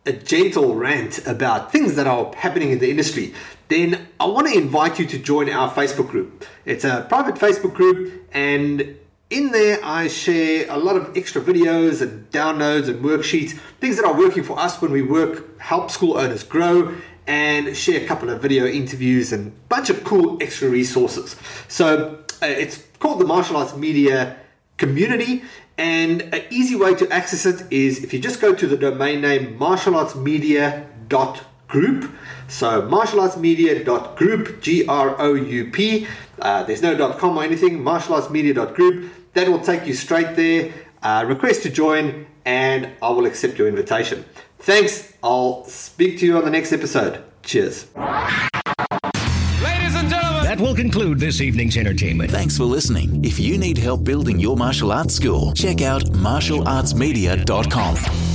a 0.05 0.13
gentle 0.13 0.75
rant 0.75 1.27
about 1.27 1.73
things 1.73 1.97
that 1.97 2.07
are 2.07 2.35
happening 2.35 2.71
in 2.71 2.79
the 2.79 2.91
industry, 2.91 3.35
then 3.69 4.09
I 4.21 4.27
want 4.27 4.47
to 4.47 4.55
invite 4.57 4.99
you 4.99 5.07
to 5.07 5.19
join 5.19 5.51
our 5.51 5.71
Facebook 5.71 6.09
group. 6.09 6.45
It's 6.65 6.85
a 6.85 7.05
private 7.09 7.35
Facebook 7.35 7.75
group 7.75 8.27
and 8.33 8.97
in 9.31 9.51
there, 9.51 9.79
I 9.85 10.09
share 10.09 10.65
a 10.71 10.79
lot 10.79 10.97
of 10.97 11.15
extra 11.15 11.43
videos 11.43 12.01
and 12.01 12.31
downloads 12.31 12.89
and 12.89 13.05
worksheets, 13.05 13.59
things 13.79 13.97
that 13.97 14.07
are 14.07 14.17
working 14.17 14.43
for 14.43 14.59
us 14.59 14.81
when 14.81 14.91
we 14.91 15.03
work, 15.03 15.61
help 15.61 15.91
school 15.91 16.17
owners 16.17 16.43
grow, 16.43 16.95
and 17.29 17.77
share 17.77 18.03
a 18.03 18.07
couple 18.07 18.31
of 18.31 18.43
video 18.43 18.67
interviews 18.67 19.33
and 19.33 19.49
a 19.49 19.51
bunch 19.69 19.91
of 19.91 20.03
cool 20.03 20.39
extra 20.41 20.69
resources. 20.69 21.37
So 21.69 22.19
uh, 22.43 22.47
it's 22.47 22.83
called 22.99 23.21
the 23.21 23.27
Martial 23.27 23.59
Arts 23.59 23.77
Media 23.77 24.37
Community, 24.79 25.45
and 25.77 26.23
an 26.23 26.43
easy 26.51 26.75
way 26.75 26.95
to 26.95 27.09
access 27.13 27.47
it 27.47 27.71
is 27.71 28.03
if 28.03 28.13
you 28.13 28.19
just 28.19 28.41
go 28.41 28.53
to 28.55 28.67
the 28.67 28.77
domain 28.77 29.21
name 29.21 29.57
martialartsmedia.group. 29.59 32.11
So 32.49 32.83
martialartsmedia.group, 32.83 34.61
G 34.63 34.87
R 34.89 35.15
O 35.21 35.35
U 35.35 35.71
P. 35.71 36.07
Uh, 36.41 36.63
there's 36.63 36.83
no 36.83 36.97
.com 37.13 37.37
or 37.37 37.45
anything. 37.45 37.81
Martialartsmedia.group. 37.81 39.13
That 39.35 39.49
will 39.49 39.61
take 39.61 39.87
you 39.87 39.93
straight 39.93 40.35
there. 40.35 40.73
Uh, 41.03 41.27
request 41.29 41.63
to 41.65 41.71
join, 41.71 42.27
and 42.45 42.89
I 43.03 43.11
will 43.11 43.27
accept 43.27 43.59
your 43.59 43.69
invitation. 43.69 44.25
Thanks. 44.69 45.13
I'll 45.23 45.65
speak 45.65 46.19
to 46.19 46.27
you 46.27 46.37
on 46.37 46.45
the 46.45 46.51
next 46.51 46.75
episode. 46.75 47.25
Cheers. 47.43 47.87
Ladies 47.97 49.95
and 49.95 50.11
gentlemen. 50.11 50.45
That 50.45 50.59
will 50.61 50.75
conclude 50.75 51.19
this 51.19 51.41
evening's 51.41 51.79
entertainment. 51.79 52.31
Thanks 52.31 52.59
for 52.59 52.65
listening. 52.65 53.25
If 53.25 53.41
you 53.41 53.57
need 53.57 53.79
help 53.79 54.05
building 54.05 54.39
your 54.39 54.59
martial 54.59 54.93
arts 54.93 55.15
school, 55.15 55.55
check 55.55 55.81
out 55.81 56.03
martialartsmedia.com. 56.13 58.28